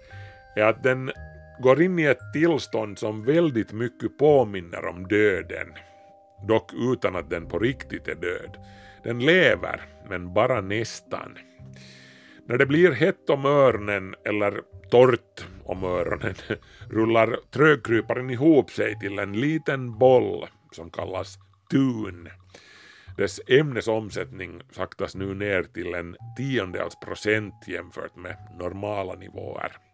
är 0.56 0.64
att 0.64 0.84
den 0.84 1.12
går 1.60 1.82
in 1.82 2.00
i 2.00 2.04
ett 2.04 2.34
tillstånd 2.34 3.00
som 3.00 3.26
väldigt 3.26 3.72
mycket 3.72 4.18
påminner 4.18 4.86
om 4.86 5.08
döden, 5.08 5.68
dock 6.48 6.74
utan 6.74 7.16
att 7.16 7.30
den 7.30 7.48
på 7.48 7.60
riktigt 7.60 8.08
är 8.08 8.16
död. 8.16 8.58
Den 9.04 9.20
lever, 9.26 9.82
men 10.10 10.34
bara 10.34 10.62
nästan. 10.62 11.38
När 12.46 12.58
det 12.58 12.66
blir 12.66 12.92
hett 12.92 13.30
om 13.30 13.46
öronen 13.46 14.16
eller 14.26 14.62
torrt 14.90 15.48
om 15.66 15.84
öronen 15.84 16.36
rullar 16.90 17.36
trögkryparen 17.52 18.30
ihop 18.30 18.72
sig 18.72 19.00
till 19.00 19.20
en 19.20 19.34
liten 19.34 19.98
boll 19.98 20.46
som 20.72 20.90
kallas 20.90 21.38
tun. 21.72 22.30
Dess 23.18 23.42
ämnesomsättning 23.48 24.62
saktas 24.72 25.16
nu 25.16 25.34
ner 25.34 25.64
till 25.64 25.94
en 25.94 26.16
tiondels 26.38 27.00
procent 27.00 27.54
jämfört 27.68 28.16
med 28.16 28.38
normala 28.60 29.16
nivåer. 29.16 29.89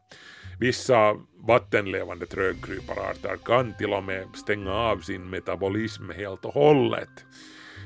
Vissa 0.59 1.15
vattenlevande 1.47 2.25
trögkrypararter 2.25 3.37
kan 3.45 3.77
till 3.77 3.93
och 3.93 4.03
med 4.03 4.27
stänga 4.35 4.71
av 4.71 4.97
sin 4.97 5.29
metabolism 5.29 6.09
helt 6.09 6.45
och 6.45 6.53
hållet. 6.53 7.25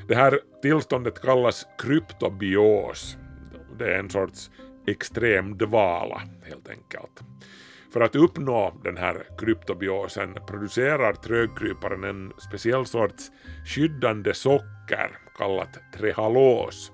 Det 0.07 0.15
här 0.15 0.39
tillståndet 0.61 1.21
kallas 1.21 1.65
kryptobios. 1.77 3.17
Det 3.79 3.85
är 3.85 3.99
en 3.99 4.09
sorts 4.09 4.51
extrem 4.87 5.57
dvala 5.57 6.21
helt 6.43 6.69
enkelt. 6.69 7.19
För 7.93 8.01
att 8.01 8.15
uppnå 8.15 8.73
den 8.83 8.97
här 8.97 9.25
kryptobiosen 9.39 10.37
producerar 10.47 11.13
trögkryparen 11.13 12.03
en 12.03 12.33
speciell 12.37 12.85
sorts 12.85 13.31
skyddande 13.65 14.33
socker 14.33 15.17
kallat 15.37 15.79
trehalos 15.97 16.91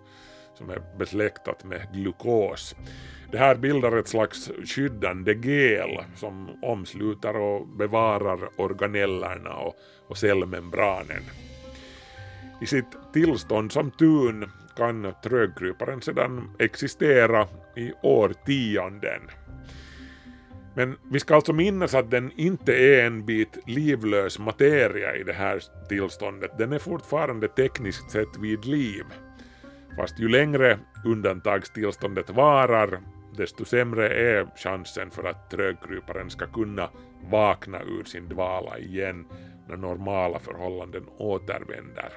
som 0.58 0.70
är 0.70 0.98
besläktat 0.98 1.64
med 1.64 1.88
glukos. 1.94 2.76
Det 3.32 3.38
här 3.38 3.56
bildar 3.56 3.98
ett 3.98 4.08
slags 4.08 4.52
skyddande 4.66 5.34
gel 5.34 6.04
som 6.16 6.50
omsluter 6.62 7.36
och 7.36 7.68
bevarar 7.68 8.50
organellerna 8.56 9.54
och, 9.54 9.76
och 10.08 10.18
cellmembranen. 10.18 11.24
I 12.62 12.66
sitt 12.66 13.14
tillstånd 13.14 13.72
som 13.72 13.92
tun 13.92 14.52
kan 14.78 15.14
trögkryparen 15.24 16.02
sedan 16.02 16.50
existera 16.60 17.48
i 17.76 17.92
årtionden. 18.04 19.22
Men 20.76 20.98
vi 21.12 21.20
ska 21.20 21.36
alltså 21.36 21.54
minnas 21.54 21.94
att 21.94 22.12
den 22.12 22.32
inte 22.36 22.74
är 22.74 23.06
en 23.06 23.26
bit 23.26 23.58
livlös 23.68 24.40
materia 24.40 25.16
i 25.16 25.24
det 25.24 25.34
här 25.34 25.62
tillståndet. 25.90 26.58
Den 26.58 26.74
är 26.74 26.80
fortfarande 26.80 27.48
tekniskt 27.48 28.12
sett 28.12 28.38
vid 28.40 28.66
liv. 28.66 29.04
Fast 29.98 30.20
ju 30.20 30.28
längre 30.28 30.80
undantagstillståndet 31.06 32.30
varar, 32.30 33.00
desto 33.36 33.66
sämre 33.66 34.10
är 34.10 34.48
chansen 34.56 35.12
för 35.12 35.24
att 35.24 35.50
trögkryparen 35.50 36.30
ska 36.30 36.48
kunna 36.48 36.90
vakna 37.30 37.82
ur 37.84 38.04
sin 38.04 38.30
dvala 38.30 38.80
igen 38.80 39.26
när 39.68 39.78
normala 39.78 40.40
förhållanden 40.40 41.04
återvänder. 41.18 42.10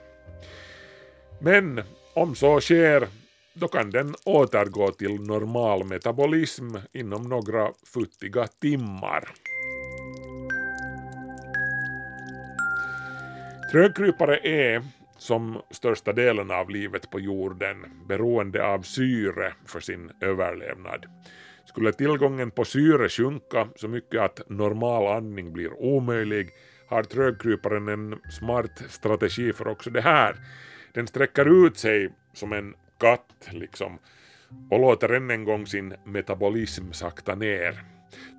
Men 1.40 1.82
om 2.14 2.34
så 2.34 2.60
sker, 2.60 3.08
då 3.54 3.68
kan 3.68 3.90
den 3.90 4.14
återgå 4.24 4.90
till 4.90 5.20
normal 5.20 5.84
metabolism 5.84 6.76
inom 6.92 7.22
några 7.22 7.72
futtiga 7.94 8.46
timmar. 8.46 9.28
Trögkrypare 13.72 14.38
är, 14.38 14.82
som 15.18 15.62
största 15.70 16.12
delen 16.12 16.50
av 16.50 16.70
livet 16.70 17.10
på 17.10 17.20
jorden, 17.20 17.76
beroende 18.08 18.66
av 18.66 18.82
syre 18.82 19.52
för 19.66 19.80
sin 19.80 20.10
överlevnad. 20.20 21.06
Skulle 21.64 21.92
tillgången 21.92 22.50
på 22.50 22.64
syre 22.64 23.08
sjunka 23.08 23.68
så 23.76 23.88
mycket 23.88 24.20
att 24.20 24.48
normal 24.48 25.16
andning 25.16 25.52
blir 25.52 25.82
omöjlig 25.82 26.50
har 26.88 27.02
trögkryparen 27.02 27.88
en 27.88 28.18
smart 28.30 28.82
strategi 28.88 29.52
för 29.52 29.68
också 29.68 29.90
det 29.90 30.00
här. 30.00 30.36
Den 30.94 31.06
sträcker 31.06 31.66
ut 31.66 31.78
sig 31.78 32.10
som 32.32 32.52
en 32.52 32.74
katt 32.98 33.48
liksom 33.50 33.98
och 34.70 34.80
låter 34.80 35.08
än 35.08 35.30
en 35.30 35.44
gång 35.44 35.66
sin 35.66 35.94
metabolism 36.04 36.92
sakta 36.92 37.34
ner. 37.34 37.84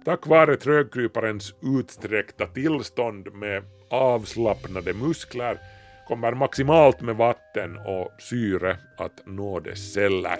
Tack 0.05 0.27
vare 0.27 0.55
trögkryparens 0.55 1.53
utsträckta 1.79 2.47
tillstånd 2.47 3.33
med 3.33 3.63
avslappnade 3.89 4.93
muskler 4.93 5.59
kommer 6.09 6.31
maximalt 6.31 7.01
med 7.01 7.15
vatten 7.15 7.77
och 7.77 8.21
syre 8.21 8.77
att 8.97 9.21
nå 9.25 9.59
dess 9.59 9.93
celler. 9.93 10.37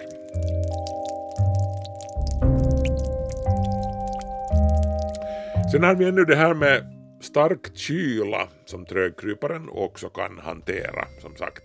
Sen 5.72 5.82
har 5.82 5.94
vi 5.94 6.08
ännu 6.08 6.24
det 6.24 6.36
här 6.36 6.54
med 6.54 6.86
stark 7.20 7.76
kyla 7.76 8.48
som 8.64 8.86
trögkryparen 8.86 9.68
också 9.68 10.08
kan 10.08 10.38
hantera, 10.38 11.04
som 11.22 11.36
sagt. 11.36 11.62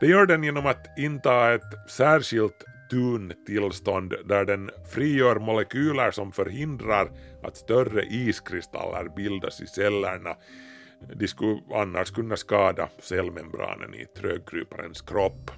Det 0.00 0.06
gör 0.06 0.26
den 0.26 0.44
genom 0.44 0.66
att 0.66 0.98
inta 0.98 1.54
ett 1.54 1.90
särskilt 1.90 2.64
tuntillstånd 2.90 4.14
där 4.24 4.44
den 4.44 4.70
frigör 4.94 5.38
molekyler 5.38 6.10
som 6.10 6.32
förhindrar 6.32 7.10
att 7.42 7.56
större 7.56 8.02
iskristaller 8.02 9.08
bildas 9.16 9.60
i 9.60 9.66
cellerna. 9.66 10.36
De 11.14 11.28
skulle 11.28 11.60
annars 11.74 12.10
kunna 12.10 12.36
skada 12.36 12.88
cellmembranen 13.02 13.94
i 13.94 14.06
trögkryparens 14.20 15.00
kropp. 15.00 15.50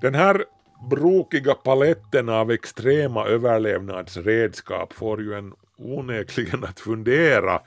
Den 0.00 0.14
här 0.14 0.44
brokiga 0.90 1.54
paletten 1.54 2.28
av 2.28 2.50
extrema 2.50 3.26
överlevnadsredskap 3.26 4.92
får 4.92 5.22
ju 5.22 5.34
en 5.34 5.52
onekligen 5.78 6.64
att 6.64 6.80
fundera 6.80 7.60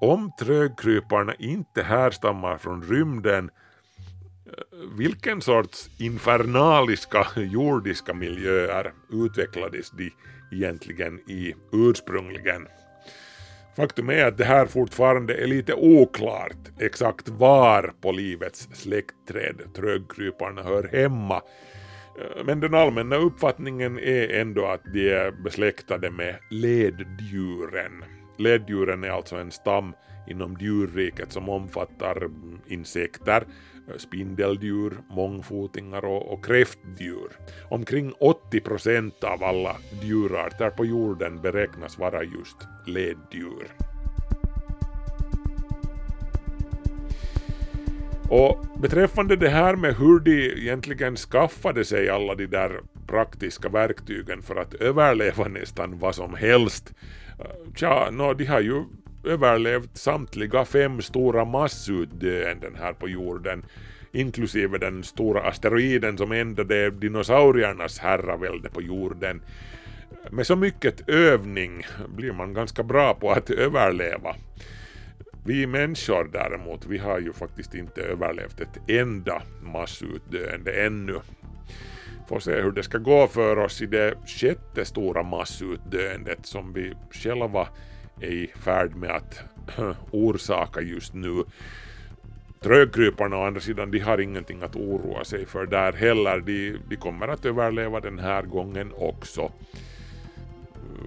om 0.00 0.32
trögkryparna 0.38 1.34
inte 1.34 1.82
härstammar 1.82 2.58
från 2.58 2.82
rymden 2.82 3.50
vilken 4.96 5.40
sorts 5.40 5.90
infernaliska 5.98 7.26
jordiska 7.36 8.14
miljöer 8.14 8.92
utvecklades 9.10 9.90
de 9.90 10.12
egentligen 10.52 11.30
i 11.30 11.54
ursprungligen? 11.72 12.66
Faktum 13.76 14.10
är 14.10 14.24
att 14.24 14.38
det 14.38 14.44
här 14.44 14.66
fortfarande 14.66 15.34
är 15.34 15.46
lite 15.46 15.74
oklart 15.74 16.56
exakt 16.78 17.28
var 17.28 17.92
på 18.00 18.12
livets 18.12 18.68
släktträd 18.72 19.60
trögkryparna 19.74 20.62
hör 20.62 20.88
hemma. 20.92 21.42
Eh, 22.20 22.44
men 22.44 22.60
den 22.60 22.74
allmänna 22.74 23.16
uppfattningen 23.16 23.98
är 23.98 24.40
ändå 24.40 24.66
att 24.66 24.82
de 24.92 25.10
är 25.10 25.30
besläktade 25.30 26.10
med 26.10 26.36
leddjuren. 26.50 28.04
Leddjuren 28.38 29.04
är 29.04 29.10
alltså 29.10 29.36
en 29.36 29.50
stam 29.50 29.92
inom 30.26 30.56
djurriket 30.60 31.32
som 31.32 31.48
omfattar 31.48 32.30
insekter, 32.66 33.44
spindeldjur, 33.96 34.98
mångfotingar 35.08 36.04
och, 36.04 36.32
och 36.32 36.44
kräftdjur. 36.44 37.30
Omkring 37.68 38.12
80 38.20 38.60
procent 38.60 39.24
av 39.24 39.44
alla 39.44 39.76
djurarter 40.02 40.70
på 40.70 40.84
jorden 40.84 41.40
beräknas 41.42 41.98
vara 41.98 42.22
just 42.22 42.56
leddjur. 42.86 43.66
Och 48.30 48.66
beträffande 48.82 49.36
det 49.36 49.48
här 49.48 49.76
med 49.76 49.96
hur 49.96 50.20
de 50.20 50.30
egentligen 50.30 51.16
skaffade 51.16 51.84
sig 51.84 52.08
alla 52.08 52.34
de 52.34 52.46
där 52.46 52.80
praktiska 53.06 53.68
verktygen 53.68 54.42
för 54.42 54.56
att 54.56 54.74
överleva 54.74 55.48
nästan 55.48 55.98
vad 55.98 56.14
som 56.14 56.34
helst. 56.34 56.92
Eh, 57.38 57.72
tja, 57.74 58.08
no, 58.12 58.34
de 58.34 58.44
har 58.44 58.60
ju 58.60 58.84
överlevt 59.24 59.96
samtliga 59.96 60.64
fem 60.64 61.02
stora 61.02 61.44
massutdöenden 61.44 62.74
här 62.74 62.92
på 62.92 63.08
jorden, 63.08 63.64
inklusive 64.12 64.78
den 64.78 65.04
stora 65.04 65.42
asteroiden 65.42 66.18
som 66.18 66.32
ändade 66.32 66.90
dinosauriernas 66.90 67.98
herravälde 67.98 68.70
på 68.70 68.82
jorden. 68.82 69.42
Med 70.30 70.46
så 70.46 70.56
mycket 70.56 71.08
övning 71.08 71.86
blir 72.16 72.32
man 72.32 72.54
ganska 72.54 72.82
bra 72.82 73.14
på 73.14 73.30
att 73.30 73.50
överleva. 73.50 74.36
Vi 75.44 75.66
människor 75.66 76.28
däremot, 76.32 76.86
vi 76.86 76.98
har 76.98 77.18
ju 77.18 77.32
faktiskt 77.32 77.74
inte 77.74 78.02
överlevt 78.02 78.60
ett 78.60 78.90
enda 78.90 79.42
massutdöende 79.62 80.86
ännu. 80.86 81.20
Får 82.28 82.40
se 82.40 82.60
hur 82.60 82.72
det 82.72 82.82
ska 82.82 82.98
gå 82.98 83.26
för 83.26 83.58
oss 83.58 83.82
i 83.82 83.86
det 83.86 84.14
sjätte 84.26 84.84
stora 84.84 85.22
massutdöendet 85.22 86.46
som 86.46 86.72
vi 86.72 86.94
själva 87.10 87.68
är 88.20 88.26
i 88.26 88.50
färd 88.54 88.96
med 88.96 89.10
att 89.10 89.42
eh, 89.78 89.96
orsaka 90.10 90.80
just 90.80 91.14
nu. 91.14 91.44
Trögkryparna 92.60 93.36
å 93.36 93.46
andra 93.46 93.60
sidan, 93.60 93.90
de 93.90 93.98
har 93.98 94.20
ingenting 94.20 94.62
att 94.62 94.76
oroa 94.76 95.24
sig 95.24 95.46
för 95.46 95.66
där 95.66 95.92
heller. 95.92 96.40
De, 96.40 96.78
de 96.88 96.96
kommer 96.96 97.28
att 97.28 97.44
överleva 97.44 98.00
den 98.00 98.18
här 98.18 98.42
gången 98.42 98.92
också. 98.96 99.52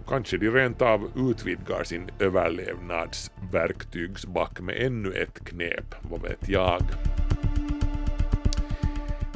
Kanske 0.08 0.38
de 0.38 0.49
rent 0.49 0.82
av 0.82 1.12
utvidgar 1.15 1.84
sin 1.84 2.12
överlevnadsverktygsback 2.19 4.60
med 4.60 4.76
ännu 4.78 5.12
ett 5.12 5.45
knep, 5.45 5.95
vad 6.12 6.21
vet 6.21 6.49
jag. 6.49 6.82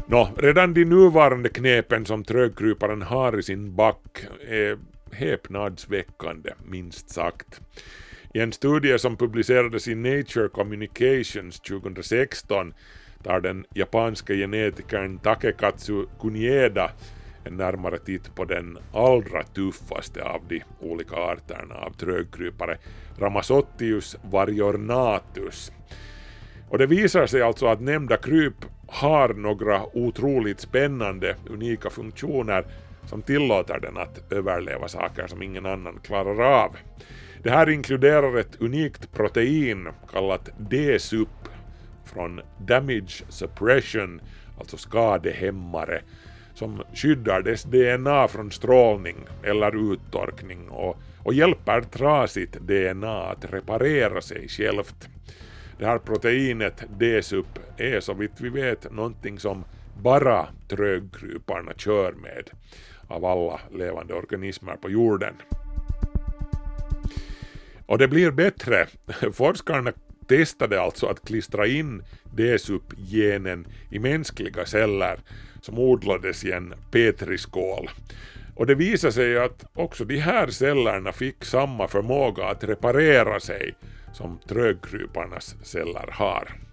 Nå, 0.10 0.30
redan 0.38 0.74
de 0.74 0.86
nuvarande 0.86 1.50
knepen 1.50 2.06
som 2.06 2.24
trögkryparen 2.24 3.02
har 3.02 3.40
i 3.40 3.44
sin 3.44 3.76
back 3.76 4.26
är 4.48 4.78
häpnadsväckande, 5.18 6.54
minst 6.66 7.10
sagt. 7.10 7.62
I 8.34 8.40
en 8.40 8.52
studie 8.52 9.00
som 9.00 9.18
publicerades 9.18 9.88
i 9.88 9.96
Nature 9.96 10.50
Communications 10.50 11.60
2016 11.60 12.74
tar 13.24 13.40
den 13.40 13.66
japanska 13.74 14.34
genetikern 14.34 15.20
Takekatsu 15.20 16.06
Kunieda 16.20 16.92
en 17.44 17.58
närmare 17.58 17.98
titt 17.98 18.36
på 18.36 18.46
den 18.46 18.78
allra 18.94 19.44
tuffaste 19.44 20.24
av 20.24 20.42
de 20.48 20.64
olika 20.80 21.16
arterna 21.16 21.76
av 21.76 21.92
trögkrypare, 21.92 22.78
Ramazottius 23.20 24.18
variornatus. 24.32 25.72
Och 26.70 26.78
det 26.78 26.86
visar 26.86 27.28
sig 27.28 27.42
alltså 27.42 27.68
att 27.68 27.82
nämnda 27.82 28.18
kryp 28.18 28.66
har 28.88 29.30
några 29.30 29.98
otroligt 29.98 30.60
spännande, 30.60 31.36
unika 31.50 31.90
funktioner 31.90 32.66
som 33.08 33.22
tillåter 33.22 33.80
den 33.80 33.98
att 33.98 34.32
överleva 34.32 34.88
saker 34.88 35.28
som 35.28 35.42
ingen 35.42 35.66
annan 35.66 36.00
klarar 36.04 36.64
av. 36.64 36.76
Det 37.44 37.50
här 37.50 37.70
inkluderar 37.70 38.38
ett 38.38 38.62
unikt 38.62 39.12
protein 39.12 39.88
kallat 40.12 40.50
D-sup 40.58 41.50
från 42.06 42.42
Damage 42.60 43.24
Suppression, 43.30 44.22
alltså 44.60 44.78
skadehämmare, 44.78 46.02
som 46.54 46.84
skyddar 46.94 47.42
dess 47.42 47.64
DNA 47.64 48.28
från 48.28 48.52
strålning 48.52 49.18
eller 49.44 49.94
uttorkning 49.94 50.70
och, 50.70 50.98
och 51.24 51.34
hjälper 51.34 51.82
trasigt 51.82 52.58
DNA 52.60 53.22
att 53.22 53.54
reparera 53.54 54.22
sig 54.22 54.48
självt. 54.48 55.10
Det 55.80 55.86
här 55.86 55.98
proteinet 55.98 56.84
D-sup 57.00 57.60
är 57.78 58.00
så 58.00 58.14
vitt 58.14 58.42
vi 58.42 58.50
vet 58.50 58.92
någonting 58.92 59.40
som 59.40 59.64
bara 60.02 60.48
trögkryparna 60.68 61.74
kör 61.78 62.12
med 62.12 62.50
av 63.08 63.26
alla 63.26 63.60
levande 63.72 64.14
organismer 64.14 64.76
på 64.76 64.90
jorden. 64.90 65.34
Och 67.86 67.98
det 67.98 68.08
blir 68.08 68.32
bättre. 68.32 68.88
Forskarna 69.34 69.94
testade 70.28 70.82
alltså 70.82 71.06
att 71.08 71.28
klistra 71.28 71.68
in 71.68 72.04
DSUP-genen 72.36 73.68
i 73.92 74.00
mänskliga 74.00 74.66
celler 74.66 75.20
som 75.62 75.80
odlades 75.80 76.46
i 76.46 76.52
en 76.52 76.74
petriskål. 76.92 77.90
Och 78.56 78.66
det 78.66 78.76
visade 78.76 79.14
sig 79.14 79.38
att 79.38 79.66
också 79.74 80.06
de 80.06 80.18
här 80.18 80.48
cellerna 80.48 81.12
fick 81.12 81.46
samma 81.46 81.88
förmåga 81.88 82.46
att 82.46 82.64
reparera 82.64 83.40
sig 83.40 83.76
som 84.14 84.40
trögkryparnas 84.48 85.56
celler 85.64 86.10
har. 86.12 86.67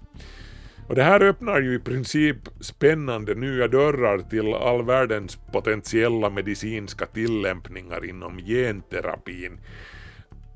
Och 0.89 0.95
det 0.95 1.03
här 1.03 1.23
öppnar 1.23 1.61
ju 1.61 1.75
i 1.75 1.79
princip 1.79 2.37
spännande 2.61 3.35
nya 3.35 3.69
dörrar 3.69 4.19
till 4.19 4.55
all 4.55 4.85
världens 4.85 5.39
potentiella 5.53 6.31
medicinska 6.31 7.07
tillämpningar 7.07 8.05
inom 8.05 8.39
genterapin. 8.39 9.59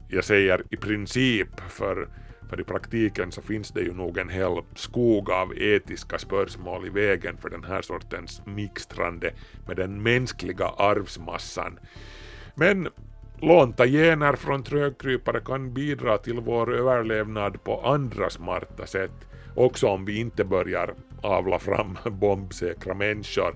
Jag 0.09 0.25
säger 0.25 0.63
i 0.71 0.77
princip 0.77 1.61
för, 1.69 2.09
för 2.51 2.61
i 2.61 2.65
praktiken 2.65 3.33
så 3.33 3.43
finns 3.43 3.71
det 3.71 3.81
ju 3.81 3.95
nog 3.95 4.19
en 4.19 4.29
hel 4.29 4.63
skog 4.75 5.31
av 5.31 5.59
etiska 5.59 6.19
spörsmål 6.19 6.87
i 6.87 6.91
vägen 6.91 7.37
för 7.37 7.51
den 7.51 7.65
här 7.65 7.83
sortens 7.83 8.43
mixtrande 8.47 9.33
med 9.67 9.77
den 9.77 10.03
mänskliga 10.03 10.67
arvsmassan. 10.67 11.79
Men 12.55 12.89
lånta 13.41 13.87
gener 13.87 14.33
från 14.33 14.63
trögkrypare 14.63 15.41
kan 15.41 15.75
bidra 15.75 16.19
till 16.19 16.41
vår 16.41 16.75
överlevnad 16.75 17.65
på 17.65 17.81
andra 17.81 18.31
smarta 18.31 18.87
sätt 18.87 19.29
också 19.59 19.87
om 19.87 20.05
vi 20.05 20.21
inte 20.21 20.45
börjar 20.45 20.95
avla 21.23 21.59
fram 21.59 21.99
bombsäkra 22.05 22.95
människor. 22.95 23.55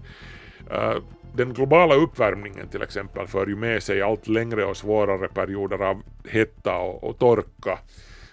Eh, 0.71 0.97
den 1.35 1.53
globala 1.53 1.95
uppvärmningen 1.95 2.69
till 2.69 2.83
exempel 2.83 3.27
för 3.27 3.47
ju 3.47 3.57
med 3.57 3.83
sig 3.83 4.03
allt 4.03 4.29
längre 4.29 4.65
och 4.65 4.77
svårare 4.77 5.29
perioder 5.29 5.83
av 5.83 6.03
hetta 6.29 6.79
och, 6.79 7.05
och 7.05 7.19
torka. 7.19 7.79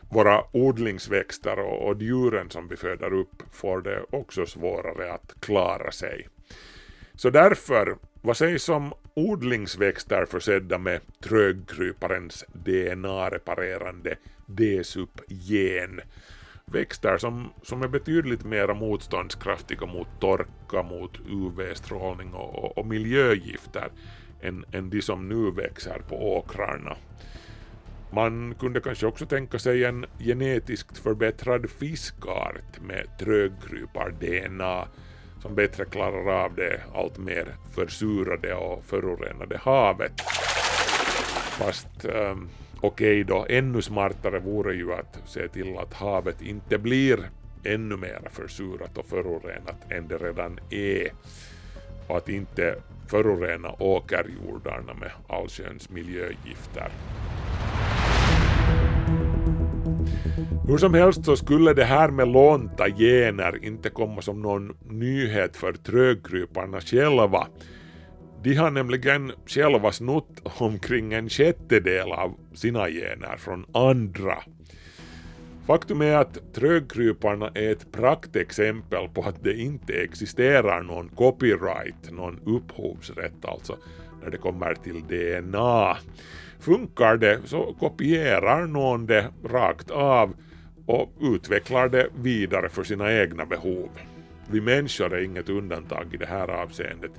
Våra 0.09 0.43
odlingsväxter 0.51 1.59
och, 1.59 1.87
och 1.87 2.01
djuren 2.01 2.49
som 2.49 2.67
vi 2.67 2.75
föder 2.75 3.13
upp 3.13 3.43
får 3.51 3.81
det 3.81 4.05
också 4.09 4.45
svårare 4.45 5.13
att 5.13 5.33
klara 5.39 5.91
sig. 5.91 6.27
Så 7.13 7.29
därför, 7.29 7.95
vad 8.21 8.37
sägs 8.37 8.69
om 8.69 8.93
odlingsväxter 9.13 10.25
försedda 10.25 10.77
med 10.77 11.01
trögkryparens 11.23 12.45
DNA-reparerande 12.53 14.15
D-sup-gen? 14.45 16.01
Växter 16.71 17.17
som, 17.17 17.49
som 17.63 17.81
är 17.81 17.87
betydligt 17.87 18.45
mer 18.45 18.73
motståndskraftiga 18.73 19.85
mot 19.85 20.07
torka, 20.19 20.83
mot 20.83 21.19
UV-strålning 21.19 22.33
och, 22.33 22.63
och, 22.63 22.77
och 22.77 22.85
miljögifter 22.85 23.89
än, 24.41 24.65
än 24.71 24.89
de 24.89 25.01
som 25.01 25.29
nu 25.29 25.51
växer 25.51 26.01
på 26.09 26.37
åkrarna. 26.37 26.97
Man 28.11 28.55
kunde 28.59 28.81
kanske 28.81 29.07
också 29.07 29.25
tänka 29.25 29.59
sig 29.59 29.85
en 29.85 30.05
genetiskt 30.19 30.97
förbättrad 30.97 31.69
fiskart 31.69 32.79
med 32.81 33.07
trögkrypar-DNA 33.19 34.87
som 35.41 35.55
bättre 35.55 35.85
klarar 35.85 36.45
av 36.45 36.55
det 36.55 36.81
allt 36.95 37.17
mer 37.17 37.55
försurade 37.75 38.53
och 38.53 38.85
förorenade 38.85 39.57
havet. 39.57 40.21
Fast 41.59 42.05
um, 42.05 42.49
Okej 42.81 43.23
då, 43.23 43.45
ännu 43.49 43.81
smartare 43.81 44.39
vore 44.39 44.73
ju 44.73 44.93
att 44.93 45.21
se 45.25 45.47
till 45.47 45.77
att 45.77 45.93
havet 45.93 46.41
inte 46.41 46.77
blir 46.77 47.29
ännu 47.63 47.97
mer 47.97 48.21
försurat 48.31 48.97
och 48.97 49.05
förorenat 49.05 49.91
än 49.91 50.07
det 50.07 50.17
redan 50.17 50.59
är. 50.69 51.09
Och 52.07 52.17
att 52.17 52.29
inte 52.29 52.75
förorena 53.07 53.71
åkerjordarna 53.79 54.93
med 54.93 55.11
allsköns 55.27 55.89
miljögifter. 55.89 56.91
Hur 60.67 60.77
som 60.77 60.93
helst 60.93 61.25
så 61.25 61.35
skulle 61.35 61.73
det 61.73 61.83
här 61.83 62.09
med 62.09 62.27
lånta 62.27 62.89
gener 62.89 63.65
inte 63.65 63.89
komma 63.89 64.21
som 64.21 64.41
någon 64.41 64.77
nyhet 64.89 65.57
för 65.57 65.73
trögkryparna 65.73 66.81
själva 66.81 67.47
de 68.43 68.55
har 68.55 68.71
nämligen 68.71 69.31
själva 69.45 69.91
snott 69.91 70.41
omkring 70.43 71.13
en 71.13 71.29
sjättedel 71.29 72.11
av 72.11 72.37
sina 72.53 72.89
gener 72.89 73.37
från 73.37 73.65
andra. 73.73 74.37
Faktum 75.67 76.01
är 76.01 76.15
att 76.15 76.53
trögkryparna 76.53 77.51
är 77.55 77.71
ett 77.71 77.91
praktexempel 77.91 79.09
på 79.13 79.21
att 79.21 79.43
det 79.43 79.53
inte 79.53 79.93
existerar 79.93 80.83
någon 80.83 81.09
copyright, 81.09 82.11
någon 82.11 82.39
upphovsrätt 82.45 83.45
alltså, 83.45 83.77
när 84.23 84.29
det 84.29 84.37
kommer 84.37 84.73
till 84.73 85.03
DNA. 85.07 85.97
Funkar 86.59 87.17
det 87.17 87.39
så 87.45 87.75
kopierar 87.79 88.67
någon 88.67 89.05
det 89.05 89.27
rakt 89.43 89.91
av 89.91 90.33
och 90.85 91.13
utvecklar 91.21 91.89
det 91.89 92.07
vidare 92.15 92.69
för 92.69 92.83
sina 92.83 93.13
egna 93.13 93.45
behov. 93.45 93.89
Vi 94.51 94.61
människor 94.61 95.13
är 95.13 95.23
inget 95.23 95.49
undantag 95.49 96.13
i 96.13 96.17
det 96.17 96.25
här 96.25 96.47
avseendet. 96.47 97.11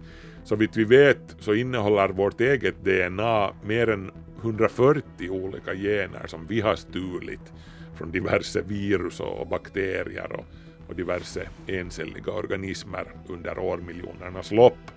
Så 0.50 0.56
vitt 0.56 0.76
vi 0.76 0.84
vet 0.84 1.36
så 1.38 1.54
innehåller 1.54 2.08
vårt 2.08 2.40
eget 2.40 2.84
DNA 2.84 3.52
mer 3.64 3.90
än 3.90 4.10
140 4.42 5.30
olika 5.30 5.74
gener 5.74 6.26
som 6.26 6.46
vi 6.46 6.60
har 6.60 6.76
stulit 6.76 7.52
från 7.94 8.10
diverse 8.10 8.62
virus 8.62 9.20
och 9.20 9.46
bakterier 9.46 10.32
och, 10.32 10.44
och 10.88 10.96
diverse 10.96 11.48
encelliga 11.66 12.32
organismer 12.32 13.04
under 13.28 13.58
årmiljonernas 13.58 14.50
lopp. 14.50 14.90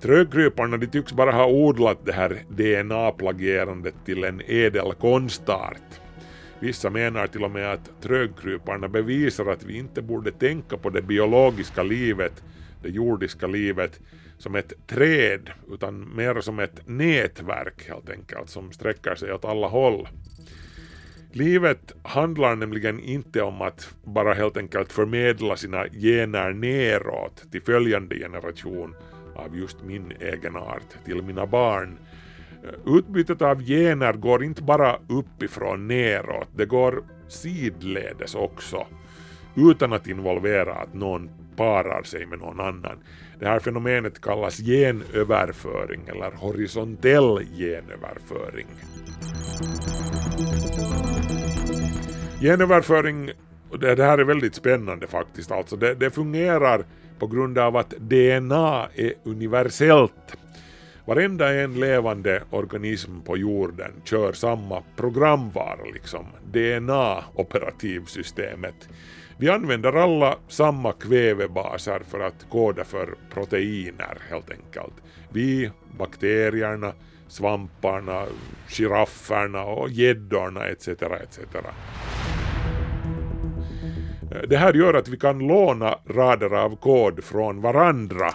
Trögkryparna 0.00 0.76
de 0.76 0.86
tycks 0.86 1.12
bara 1.12 1.32
ha 1.32 1.46
odlat 1.46 1.98
det 2.04 2.12
här 2.12 2.42
DNA-plagierandet 2.48 3.94
till 4.04 4.24
en 4.24 4.42
ädel 4.46 4.94
konstart. 5.00 6.00
Vissa 6.60 6.90
menar 6.90 7.26
till 7.26 7.44
och 7.44 7.50
med 7.50 7.72
att 7.72 8.02
trögkryparna 8.02 8.88
bevisar 8.88 9.46
att 9.46 9.64
vi 9.64 9.78
inte 9.78 10.02
borde 10.02 10.32
tänka 10.32 10.76
på 10.76 10.90
det 10.90 11.02
biologiska 11.02 11.82
livet 11.82 12.42
det 12.86 12.92
jordiska 12.92 13.46
livet 13.46 14.00
som 14.38 14.54
ett 14.54 14.72
träd 14.86 15.50
utan 15.70 16.16
mer 16.16 16.40
som 16.40 16.58
ett 16.58 16.80
nätverk 16.88 17.88
helt 17.88 18.10
enkelt 18.10 18.48
som 18.50 18.72
sträcker 18.72 19.14
sig 19.14 19.32
åt 19.32 19.44
alla 19.44 19.66
håll. 19.66 20.08
Livet 21.32 21.94
handlar 22.02 22.56
nämligen 22.56 23.00
inte 23.00 23.42
om 23.42 23.62
att 23.62 23.94
bara 24.04 24.34
helt 24.34 24.56
enkelt 24.56 24.92
förmedla 24.92 25.56
sina 25.56 25.88
gener 25.88 26.52
neråt 26.52 27.44
till 27.52 27.62
följande 27.62 28.18
generation 28.18 28.94
av 29.34 29.58
just 29.58 29.82
min 29.84 30.12
egen 30.20 30.56
art, 30.56 31.04
till 31.04 31.22
mina 31.22 31.46
barn. 31.46 31.98
Utbytet 32.86 33.42
av 33.42 33.62
gener 33.62 34.12
går 34.12 34.44
inte 34.44 34.62
bara 34.62 34.98
uppifrån 35.08 35.88
neråt, 35.88 36.48
det 36.56 36.66
går 36.66 37.04
sidledes 37.28 38.34
också, 38.34 38.86
utan 39.56 39.92
att 39.92 40.06
involvera 40.06 40.74
att 40.74 40.94
någon 40.94 41.30
parar 41.56 42.02
sig 42.02 42.26
med 42.26 42.38
någon 42.38 42.60
annan. 42.60 42.98
Det 43.38 43.46
här 43.46 43.58
fenomenet 43.58 44.20
kallas 44.20 44.58
genöverföring 44.58 46.08
eller 46.08 46.30
horisontell 46.30 47.40
genöverföring. 47.58 48.66
Genöverföring, 52.40 53.30
det, 53.80 54.02
här 54.02 54.18
är 54.18 54.24
väldigt 54.24 54.54
spännande 54.54 55.06
faktiskt, 55.06 55.50
alltså 55.50 55.76
det, 55.76 55.94
det 55.94 56.10
fungerar 56.10 56.84
på 57.18 57.26
grund 57.26 57.58
av 57.58 57.76
att 57.76 57.90
DNA 57.90 58.88
är 58.94 59.12
universellt. 59.24 60.36
Varenda 61.04 61.54
en 61.54 61.80
levande 61.80 62.42
organism 62.50 63.20
på 63.20 63.36
jorden 63.36 63.92
kör 64.04 64.32
samma 64.32 64.82
programvara, 64.96 65.84
liksom 65.94 66.26
DNA-operativsystemet 66.52 68.88
vi 69.38 69.48
använder 69.48 69.92
alla 69.92 70.38
samma 70.48 70.92
kvävebaser 70.92 72.00
för 72.08 72.20
att 72.20 72.46
koda 72.50 72.84
för 72.84 73.14
proteiner 73.30 74.18
helt 74.30 74.50
enkelt. 74.50 74.94
Vi, 75.32 75.70
bakterierna, 75.98 76.92
svamparna, 77.28 78.26
girafferna 78.68 79.64
och 79.64 79.90
gäddorna 79.90 80.66
etc. 80.66 80.88
etc. 80.88 81.38
Det 84.48 84.56
här 84.56 84.74
gör 84.74 84.94
att 84.94 85.08
vi 85.08 85.16
kan 85.16 85.38
låna 85.38 85.98
rader 86.06 86.54
av 86.54 86.76
kod 86.76 87.24
från 87.24 87.60
varandra. 87.60 88.30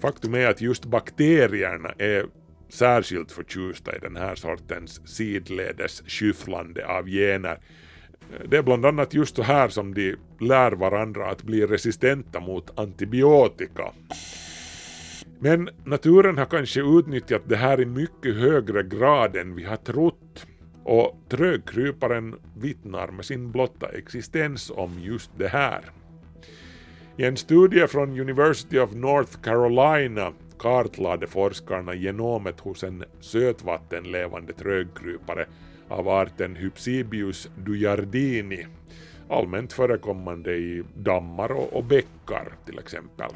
Faktum 0.00 0.34
är 0.34 0.46
att 0.46 0.60
just 0.60 0.84
bakterierna 0.84 1.92
är 1.98 2.26
särskilt 2.68 3.32
förtjusta 3.32 3.96
i 3.96 3.98
den 3.98 4.16
här 4.16 4.34
sortens 4.34 5.08
sidledes 5.08 6.02
skyfflande 6.06 6.86
av 6.86 7.06
gener. 7.06 7.58
Det 8.48 8.56
är 8.56 8.62
bland 8.62 8.86
annat 8.86 9.14
just 9.14 9.36
så 9.36 9.42
här 9.42 9.68
som 9.68 9.94
de 9.94 10.16
lär 10.40 10.72
varandra 10.72 11.30
att 11.30 11.42
bli 11.42 11.66
resistenta 11.66 12.40
mot 12.40 12.78
antibiotika. 12.78 13.92
Men 15.38 15.68
naturen 15.84 16.38
har 16.38 16.46
kanske 16.46 16.80
utnyttjat 16.80 17.42
det 17.46 17.56
här 17.56 17.80
i 17.80 17.86
mycket 17.86 18.36
högre 18.36 18.82
grad 18.82 19.36
än 19.36 19.56
vi 19.56 19.64
har 19.64 19.76
trott 19.76 20.46
och 20.84 21.16
trögkryparen 21.28 22.34
vittnar 22.56 23.08
med 23.08 23.24
sin 23.24 23.50
blotta 23.52 23.88
existens 23.88 24.72
om 24.74 24.98
just 25.00 25.30
det 25.38 25.48
här. 25.48 25.80
I 27.16 27.24
en 27.24 27.36
studie 27.36 27.86
från 27.86 28.20
University 28.20 28.78
of 28.78 28.94
North 28.94 29.40
Carolina 29.40 30.32
kartlade 30.58 31.26
forskarna 31.26 31.94
genomet 31.94 32.60
hos 32.60 32.84
en 32.84 33.04
sötvattenlevande 33.20 34.52
trögkrypare 34.52 35.46
av 35.92 36.08
arten 36.08 36.56
Hypsibius 36.56 37.50
dujardini, 37.56 38.66
allmänt 39.28 39.72
förekommande 39.72 40.54
i 40.54 40.82
dammar 40.94 41.52
och, 41.52 41.72
och 41.72 41.84
bäckar 41.84 42.52
till 42.66 42.78
exempel. 42.78 43.30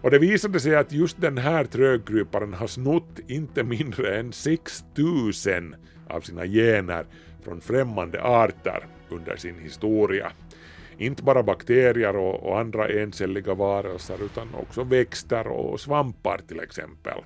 Och 0.00 0.10
det 0.10 0.18
visade 0.18 0.60
sig 0.60 0.76
att 0.76 0.92
just 0.92 1.20
den 1.20 1.38
här 1.38 1.64
trögkryparen 1.64 2.54
har 2.54 2.66
snott 2.66 3.18
inte 3.26 3.62
mindre 3.62 4.18
än 4.18 4.32
6000 4.32 5.74
av 6.08 6.20
sina 6.20 6.46
gener 6.46 7.06
från 7.44 7.60
främmande 7.60 8.22
arter 8.22 8.86
under 9.08 9.36
sin 9.36 9.58
historia. 9.58 10.32
Inte 10.98 11.22
bara 11.22 11.42
bakterier 11.42 12.16
och, 12.16 12.42
och 12.42 12.60
andra 12.60 12.88
encelliga 12.88 13.54
varelser 13.54 14.24
utan 14.24 14.54
också 14.54 14.84
växter 14.84 15.46
och 15.46 15.80
svampar 15.80 16.40
till 16.48 16.60
exempel. 16.60 17.18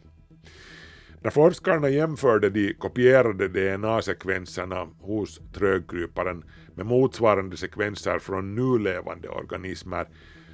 När 1.21 1.31
forskarna 1.31 1.89
jämförde 1.89 2.51
de 2.51 2.75
kopierade 2.75 3.49
DNA-sekvenserna 3.49 4.89
hos 5.01 5.41
trögkryparen 5.55 6.45
med 6.75 6.87
motsvarande 6.87 7.57
sekvenser 7.57 8.19
från 8.19 8.55
nu 8.55 8.79
levande 8.79 9.29
organismer 9.29 10.07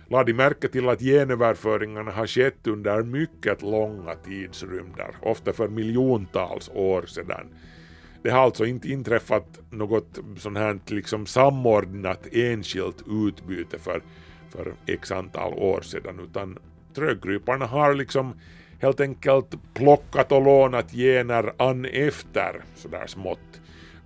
lade 0.09 0.33
de 0.33 0.35
märke 0.35 0.69
till 0.69 0.89
att 0.89 1.01
genöverföringarna 1.01 2.11
har 2.11 2.27
skett 2.27 2.67
under 2.67 3.03
mycket 3.03 3.63
långa 3.63 4.15
tidsrymder, 4.15 5.17
ofta 5.23 5.53
för 5.53 5.69
miljontals 5.69 6.71
år 6.75 7.03
sedan. 7.03 7.47
Det 8.23 8.31
har 8.31 8.41
alltså 8.41 8.65
inte 8.65 8.89
inträffat 8.89 9.61
något 9.71 10.19
sånt 10.39 10.59
här 10.59 10.79
liksom 10.87 11.27
samordnat 11.27 12.27
enskilt 12.33 13.05
utbyte 13.09 13.79
för, 13.79 14.03
för 14.51 14.75
x 14.87 15.13
antal 15.13 15.53
år 15.53 15.81
sedan 15.81 16.21
utan 16.21 16.59
trögkryparna 16.95 17.67
har 17.67 17.95
liksom 17.95 18.35
helt 18.83 19.01
enkelt 19.01 19.75
plockat 19.75 20.33
och 20.33 20.45
lånat 20.45 20.93
gener 20.93 21.53
an 21.57 21.85
efter 21.85 22.65
sådär 22.75 23.07
smått 23.07 23.61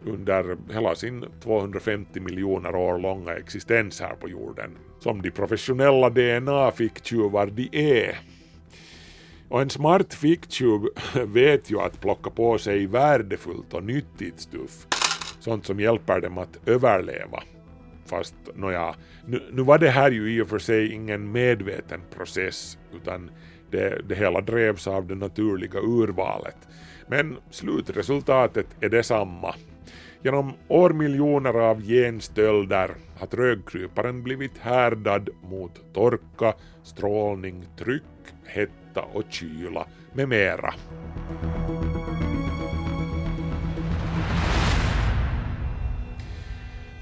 under 0.04 0.56
hela 0.72 0.94
sin 0.94 1.24
250 1.42 2.20
miljoner 2.20 2.74
år 2.74 2.98
långa 2.98 3.32
existens 3.32 4.00
här 4.00 4.14
på 4.14 4.28
jorden, 4.28 4.70
som 5.00 5.22
de 5.22 5.30
professionella 5.30 6.10
DNA-ficktjuvar 6.10 7.46
de 7.46 7.68
är. 7.72 8.18
Och 9.48 9.62
en 9.62 9.70
smart 9.70 10.14
ficktjuv 10.14 10.80
vet 11.26 11.70
ju 11.70 11.80
att 11.80 12.00
plocka 12.00 12.30
på 12.30 12.58
sig 12.58 12.86
värdefullt 12.86 13.74
och 13.74 13.84
nyttigt 13.84 14.40
stuff, 14.40 14.86
sånt 15.40 15.66
som 15.66 15.80
hjälper 15.80 16.20
dem 16.20 16.38
att 16.38 16.68
överleva. 16.68 17.42
Fast 18.06 18.34
nåja, 18.54 18.94
nu, 19.26 19.42
nu 19.52 19.62
var 19.62 19.78
det 19.78 19.90
här 19.90 20.10
ju 20.10 20.32
i 20.32 20.40
och 20.40 20.48
för 20.48 20.58
sig 20.58 20.92
ingen 20.92 21.32
medveten 21.32 22.00
process, 22.16 22.78
utan 22.94 23.30
det, 23.70 24.08
det 24.08 24.14
hela 24.14 24.40
drevs 24.40 24.86
av 24.86 25.06
det 25.06 25.14
naturliga 25.14 25.80
urvalet. 25.80 26.56
Men 27.06 27.36
slutresultatet 27.50 28.66
är 28.80 28.88
detsamma. 28.88 29.54
Genom 30.22 30.52
årmiljoner 30.68 31.54
av 31.54 31.82
genstölder 31.82 32.90
har 33.18 33.26
trögkryparen 33.26 34.22
blivit 34.22 34.58
härdad 34.58 35.28
mot 35.42 35.94
torka, 35.94 36.54
strålning, 36.82 37.64
tryck, 37.78 38.02
hetta 38.44 39.02
och 39.02 39.24
kyla 39.30 39.86
med 40.12 40.28
mera. 40.28 40.74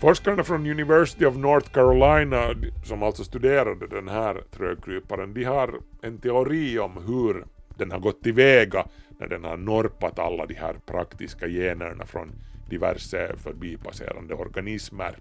Forskarna 0.04 0.44
från 0.44 0.66
University 0.66 1.24
of 1.24 1.36
North 1.36 1.70
Carolina, 1.70 2.54
som 2.84 3.02
alltså 3.02 3.24
studerade 3.24 3.86
den 3.86 4.08
här 4.08 4.42
trögkryparen, 4.50 5.34
de 5.34 5.44
har 5.44 5.80
en 6.02 6.18
teori 6.18 6.78
om 6.78 6.92
hur 7.06 7.44
den 7.78 7.90
har 7.92 7.98
gått 7.98 8.22
tillväga 8.22 8.86
när 9.18 9.28
den 9.28 9.44
har 9.44 9.56
norpat 9.56 10.18
alla 10.18 10.46
de 10.46 10.54
här 10.54 10.74
praktiska 10.86 11.46
generna 11.46 12.06
från 12.06 12.32
diverse 12.70 13.36
förbipasserande 13.36 14.34
organismer. 14.34 15.18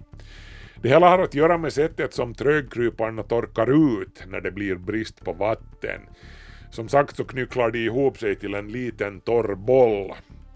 Det 0.82 0.90
hela 0.90 1.10
har 1.10 1.20
att 1.20 1.36
göra 1.36 1.58
med 1.58 1.74
sättet 1.74 2.14
som 2.14 2.34
trögkryparna 2.34 3.24
torkar 3.24 4.02
ut 4.02 4.24
när 4.28 4.42
det 4.42 4.52
blir 4.52 4.76
brist 4.76 5.26
på 5.26 5.34
vatten. 5.34 6.02
Som 6.72 6.90
sagt 6.90 7.16
så 7.16 7.24
knycklar 7.24 7.72
de 7.72 7.80
ihop 7.80 8.18
sig 8.18 8.36
till 8.36 8.54
en 8.54 8.68
liten 8.68 9.20
torr 9.20 9.56
boll 9.56 10.14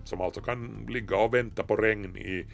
som 0.08 0.22
alltså 0.22 0.42
kan 0.42 0.86
ligga 0.90 1.18
och 1.18 1.34
vänta 1.34 1.63
på 1.63 1.76
regn 1.76 2.18
i, 2.18 2.46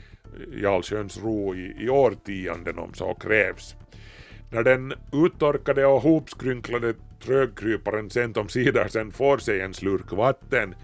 i 0.53 0.65
allsköns 0.65 1.23
ro 1.23 1.55
i, 1.55 1.75
i 1.79 1.89
årtionden 1.89 2.79
om 2.79 2.93
så 2.93 3.13
krävs. 3.13 3.75
När 4.51 4.63
den 4.63 4.93
uttorkade 5.13 5.85
och 5.85 6.01
hopskrynklade 6.01 6.93
trögkryparen 7.23 8.09
sent 8.09 8.37
om 8.37 8.49
sidor 8.49 8.87
sen 8.87 9.11
får 9.11 9.37
sig 9.37 9.61
en 9.61 9.73
slurk 9.73 10.11
vatten, 10.11 10.75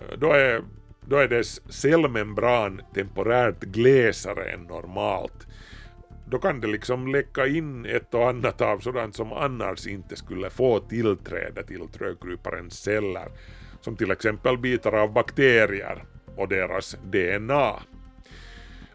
eh, 0.00 0.18
då 0.18 0.32
är, 0.32 0.62
då 1.00 1.16
är 1.16 1.28
dess 1.28 1.72
cellmembran 1.72 2.80
temporärt 2.94 3.60
glesare 3.60 4.44
än 4.44 4.60
normalt. 4.62 5.46
Då 6.26 6.38
kan 6.38 6.60
det 6.60 6.66
liksom 6.66 7.12
läcka 7.12 7.46
in 7.46 7.86
ett 7.86 8.14
och 8.14 8.28
annat 8.28 8.60
av 8.60 8.78
sådant 8.78 9.16
som 9.16 9.32
annars 9.32 9.86
inte 9.86 10.16
skulle 10.16 10.50
få 10.50 10.80
tillträde 10.80 11.62
till 11.62 11.88
trögkryparens 11.88 12.82
celler, 12.82 13.28
som 13.80 13.96
till 13.96 14.10
exempel 14.10 14.58
bitar 14.58 14.92
av 14.92 15.12
bakterier 15.12 16.04
och 16.36 16.48
deras 16.48 16.96
DNA. 17.04 17.72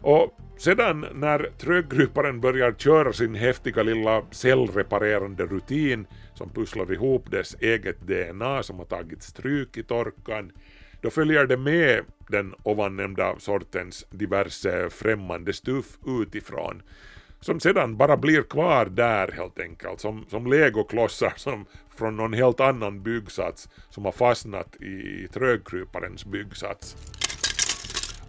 Och 0.06 0.38
sedan 0.56 1.06
när 1.14 1.50
tröggryparen 1.58 2.40
börjar 2.40 2.72
köra 2.72 3.12
sin 3.12 3.34
häftiga 3.34 3.82
lilla 3.82 4.22
cellreparerande 4.30 5.46
rutin 5.46 6.06
som 6.34 6.50
pusslar 6.50 6.92
ihop 6.92 7.30
dess 7.30 7.56
eget 7.60 8.00
DNA 8.00 8.62
som 8.62 8.78
har 8.78 8.84
tagit 8.84 9.22
stryk 9.22 9.76
i 9.76 9.82
torkan, 9.82 10.52
då 11.00 11.10
följer 11.10 11.46
det 11.46 11.56
med 11.56 12.00
den 12.28 12.54
ovannämnda 12.62 13.34
sortens 13.38 14.06
diverse 14.10 14.90
främmande 14.90 15.52
stuff 15.52 15.98
utifrån 16.06 16.82
som 17.40 17.60
sedan 17.60 17.96
bara 17.96 18.16
blir 18.16 18.42
kvar 18.42 18.86
där 18.86 19.32
helt 19.32 19.58
enkelt, 19.58 20.00
som, 20.00 20.24
som 20.28 20.46
legoklossar 20.46 21.32
som 21.36 21.66
från 21.96 22.16
någon 22.16 22.32
helt 22.32 22.60
annan 22.60 23.02
byggsats 23.02 23.68
som 23.90 24.04
har 24.04 24.12
fastnat 24.12 24.76
i 24.82 25.28
trögkryparens 25.32 26.24
byggsats. 26.26 26.96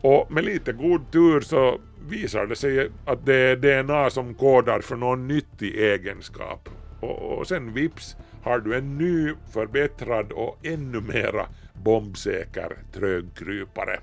Och 0.01 0.31
med 0.31 0.45
lite 0.45 0.73
god 0.73 1.11
tur 1.11 1.41
så 1.41 1.79
visar 2.09 2.45
det 2.45 2.55
sig 2.55 2.89
att 3.05 3.25
det 3.25 3.35
är 3.35 3.55
DNA 3.55 4.09
som 4.09 4.33
kodar 4.33 4.81
för 4.81 4.95
någon 4.95 5.27
nyttig 5.27 5.75
egenskap. 5.75 6.69
Och, 7.01 7.37
och 7.37 7.47
sen 7.47 7.73
vips 7.73 8.15
har 8.43 8.59
du 8.59 8.75
en 8.75 8.97
ny, 8.97 9.33
förbättrad 9.53 10.31
och 10.31 10.65
ännu 10.65 11.01
mera 11.01 11.47
bombsäker 11.73 12.77
trögkrypare. 12.93 13.99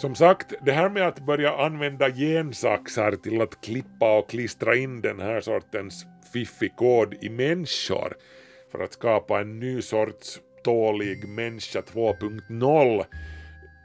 Som 0.00 0.14
sagt, 0.14 0.54
det 0.60 0.72
här 0.72 0.90
med 0.90 1.08
att 1.08 1.20
börja 1.20 1.56
använda 1.56 2.10
gensaxar 2.10 3.12
till 3.12 3.40
att 3.40 3.60
klippa 3.60 4.18
och 4.18 4.30
klistra 4.30 4.76
in 4.76 5.00
den 5.00 5.20
här 5.20 5.40
sortens 5.40 6.06
fiffig 6.32 6.76
kod 6.76 7.14
i 7.20 7.28
människor 7.28 8.16
för 8.72 8.78
att 8.78 8.92
skapa 8.92 9.40
en 9.40 9.58
ny 9.58 9.82
sorts 9.82 10.40
tålig 10.64 11.28
människa 11.28 11.80
2.0 11.80 13.04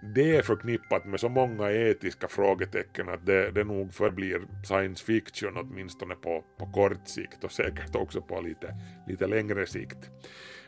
det 0.04 0.36
är 0.36 0.41
förknippat 0.41 1.06
med 1.06 1.19
så 1.19 1.30
många 1.30 1.72
etiska 1.72 2.28
frågetecken 2.28 3.10
att 3.10 3.26
det, 3.26 3.52
det 3.52 3.63
nog 3.63 3.93
förblir 3.93 4.41
science 4.63 5.06
fiction 5.06 5.58
åtminstone 5.58 6.15
på, 6.15 6.43
på 6.58 6.65
kort 6.65 7.08
sikt 7.08 7.43
och 7.43 7.52
säkert 7.52 7.96
också 7.96 8.22
på 8.22 8.41
lite, 8.41 8.76
lite 9.08 9.28
längre 9.28 9.65
sikt. 9.65 10.10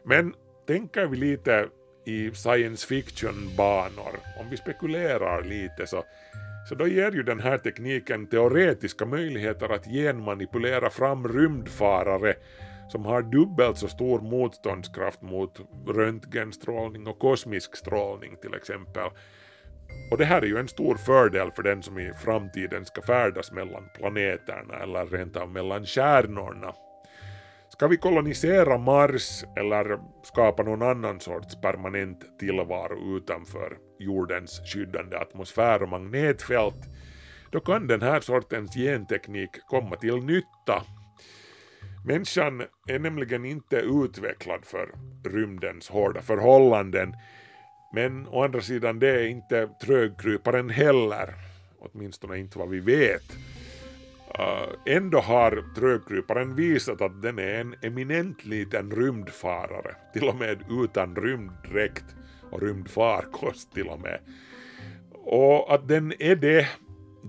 Men 0.03 0.33
tänker 0.67 1.05
vi 1.07 1.17
lite 1.17 1.67
i 2.05 2.31
science 2.31 2.87
fiction-banor, 2.87 4.19
om 4.39 4.49
vi 4.49 4.57
spekulerar 4.57 5.43
lite 5.43 5.87
så, 5.87 6.03
så 6.69 6.75
då 6.75 6.87
ger 6.87 7.11
ju 7.11 7.23
den 7.23 7.39
här 7.39 7.57
tekniken 7.57 8.27
teoretiska 8.27 9.05
möjligheter 9.05 9.69
att 9.69 9.85
genmanipulera 9.85 10.89
fram 10.89 11.27
rymdfarare 11.27 12.35
som 12.87 13.05
har 13.05 13.21
dubbelt 13.21 13.77
så 13.77 13.87
stor 13.87 14.19
motståndskraft 14.19 15.21
mot 15.21 15.59
röntgenstrålning 15.87 17.07
och 17.07 17.19
kosmisk 17.19 17.75
strålning 17.75 18.35
till 18.41 18.53
exempel. 18.53 19.09
Och 20.11 20.17
det 20.17 20.25
här 20.25 20.41
är 20.41 20.45
ju 20.45 20.57
en 20.57 20.67
stor 20.67 20.95
fördel 20.95 21.51
för 21.51 21.63
den 21.63 21.83
som 21.83 21.99
i 21.99 22.13
framtiden 22.23 22.85
ska 22.85 23.01
färdas 23.01 23.51
mellan 23.51 23.89
planeterna 23.95 24.73
eller 24.73 25.05
rent 25.05 25.37
av 25.37 25.49
mellan 25.49 25.85
stjärnorna. 25.85 26.73
Ska 27.69 27.87
vi 27.87 27.97
kolonisera 27.97 28.77
Mars 28.77 29.43
eller 29.55 29.99
skapa 30.23 30.63
någon 30.63 30.81
annan 30.81 31.19
sorts 31.19 31.61
permanent 31.61 32.39
tillvaro 32.39 33.17
utanför 33.17 33.77
jordens 33.99 34.61
skyddande 34.65 35.17
atmosfär 35.17 35.83
och 35.83 35.89
magnetfält, 35.89 36.85
då 37.51 37.59
kan 37.59 37.87
den 37.87 38.01
här 38.01 38.19
sortens 38.19 38.75
genteknik 38.75 39.49
komma 39.67 39.95
till 39.95 40.17
nytta. 40.17 40.83
Människan 42.07 42.63
är 42.87 42.99
nämligen 42.99 43.45
inte 43.45 43.75
utvecklad 43.75 44.65
för 44.65 44.89
rymdens 45.23 45.89
hårda 45.89 46.21
förhållanden, 46.21 47.13
men 47.93 48.27
å 48.27 48.43
andra 48.43 48.61
sidan 48.61 48.99
det 48.99 49.09
är 49.09 49.27
inte 49.27 49.69
trögkryparen 49.81 50.69
heller, 50.69 51.33
åtminstone 51.79 52.37
inte 52.37 52.59
vad 52.59 52.69
vi 52.69 52.79
vet. 52.79 53.37
Eh, 54.39 54.95
ändå 54.95 55.19
har 55.19 55.63
trögkryparen 55.75 56.55
visat 56.55 57.01
att 57.01 57.21
den 57.21 57.39
är 57.39 57.53
en 57.53 57.75
eminent 57.81 58.45
liten 58.45 58.91
rymdfarare, 58.91 59.95
till 60.13 60.29
och 60.29 60.35
med 60.35 60.63
utan 60.83 61.15
rymddräkt 61.15 62.15
och 62.51 62.61
rymdfarkost 62.61 63.73
till 63.73 63.87
och 63.87 63.99
med. 63.99 64.19
Och 65.11 65.73
att 65.73 65.87
den 65.87 66.13
är 66.19 66.35
det, 66.35 66.67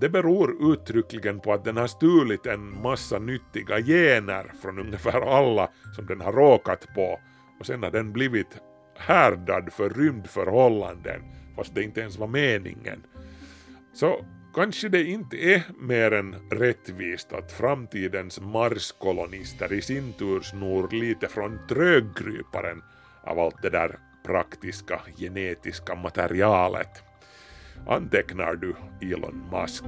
det 0.01 0.09
beror 0.09 0.73
uttryckligen 0.73 1.41
på 1.41 1.53
att 1.53 1.65
den 1.65 1.77
har 1.77 1.87
stulit 1.87 2.47
en 2.47 2.83
massa 2.83 3.19
nyttiga 3.19 3.81
gener 3.81 4.53
från 4.63 4.79
ungefär 4.79 5.21
alla 5.21 5.69
som 5.97 6.07
den 6.07 6.21
har 6.21 6.33
råkat 6.33 6.95
på 6.95 7.21
och 7.61 7.67
sen 7.67 7.83
har 7.83 7.91
den 7.91 8.13
blivit 8.13 8.61
härdad 8.97 9.73
för 9.73 9.91
rymdförhållanden 9.91 11.23
fast 11.57 11.75
det 11.75 11.83
inte 11.83 12.01
ens 12.01 12.19
var 12.19 12.27
meningen. 12.27 13.03
Så 13.93 14.25
kanske 14.55 14.89
det 14.89 15.05
inte 15.05 15.37
är 15.37 15.63
mer 15.81 16.13
än 16.13 16.37
rättvist 16.51 17.33
att 17.33 17.53
framtidens 17.53 18.41
Marskolonister 18.41 19.73
i 19.73 19.83
sin 19.83 20.13
tur 20.13 20.41
snor 20.41 20.89
lite 20.91 21.29
från 21.29 21.59
tröggryparen 21.69 22.83
av 23.23 23.39
allt 23.39 23.63
det 23.63 23.71
där 23.71 23.99
praktiska 24.25 25.01
genetiska 25.19 25.95
materialet. 25.95 27.06
Antecknar 27.89 28.55
du 28.55 28.75
Elon 29.01 29.43
Musk? 29.53 29.85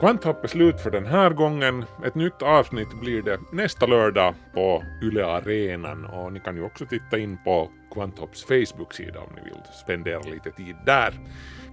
Kvanthopp 0.00 0.44
är 0.44 0.48
slut 0.48 0.80
för 0.80 0.90
den 0.90 1.06
här 1.06 1.30
gången. 1.30 1.84
Ett 2.04 2.14
nytt 2.14 2.42
avsnitt 2.42 3.00
blir 3.00 3.22
det 3.22 3.40
nästa 3.52 3.86
lördag 3.86 4.34
på 4.54 4.84
Yle 5.02 5.26
Arenan 5.26 6.04
och 6.04 6.32
ni 6.32 6.40
kan 6.40 6.56
ju 6.56 6.62
också 6.62 6.86
titta 6.86 7.18
in 7.18 7.38
på 7.44 7.70
Kvanthopps 7.94 8.44
Facebook-sida 8.44 9.20
om 9.20 9.34
ni 9.34 9.42
vill 9.42 9.62
spendera 9.84 10.20
lite 10.20 10.50
tid 10.50 10.76
där. 10.86 11.14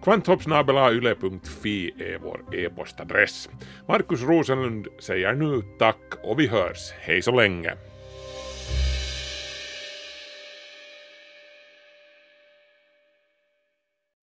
kvanthoppsnabelayle.fi 0.04 1.92
är 1.98 2.20
vår 2.20 2.56
e-postadress. 2.56 3.50
Markus 3.88 4.24
Rosenlund 4.24 4.88
säger 5.00 5.34
nu 5.34 5.62
tack 5.80 6.02
och 6.24 6.40
vi 6.40 6.48
hörs. 6.48 6.92
Hej 7.00 7.22
så 7.22 7.32
länge! 7.32 7.74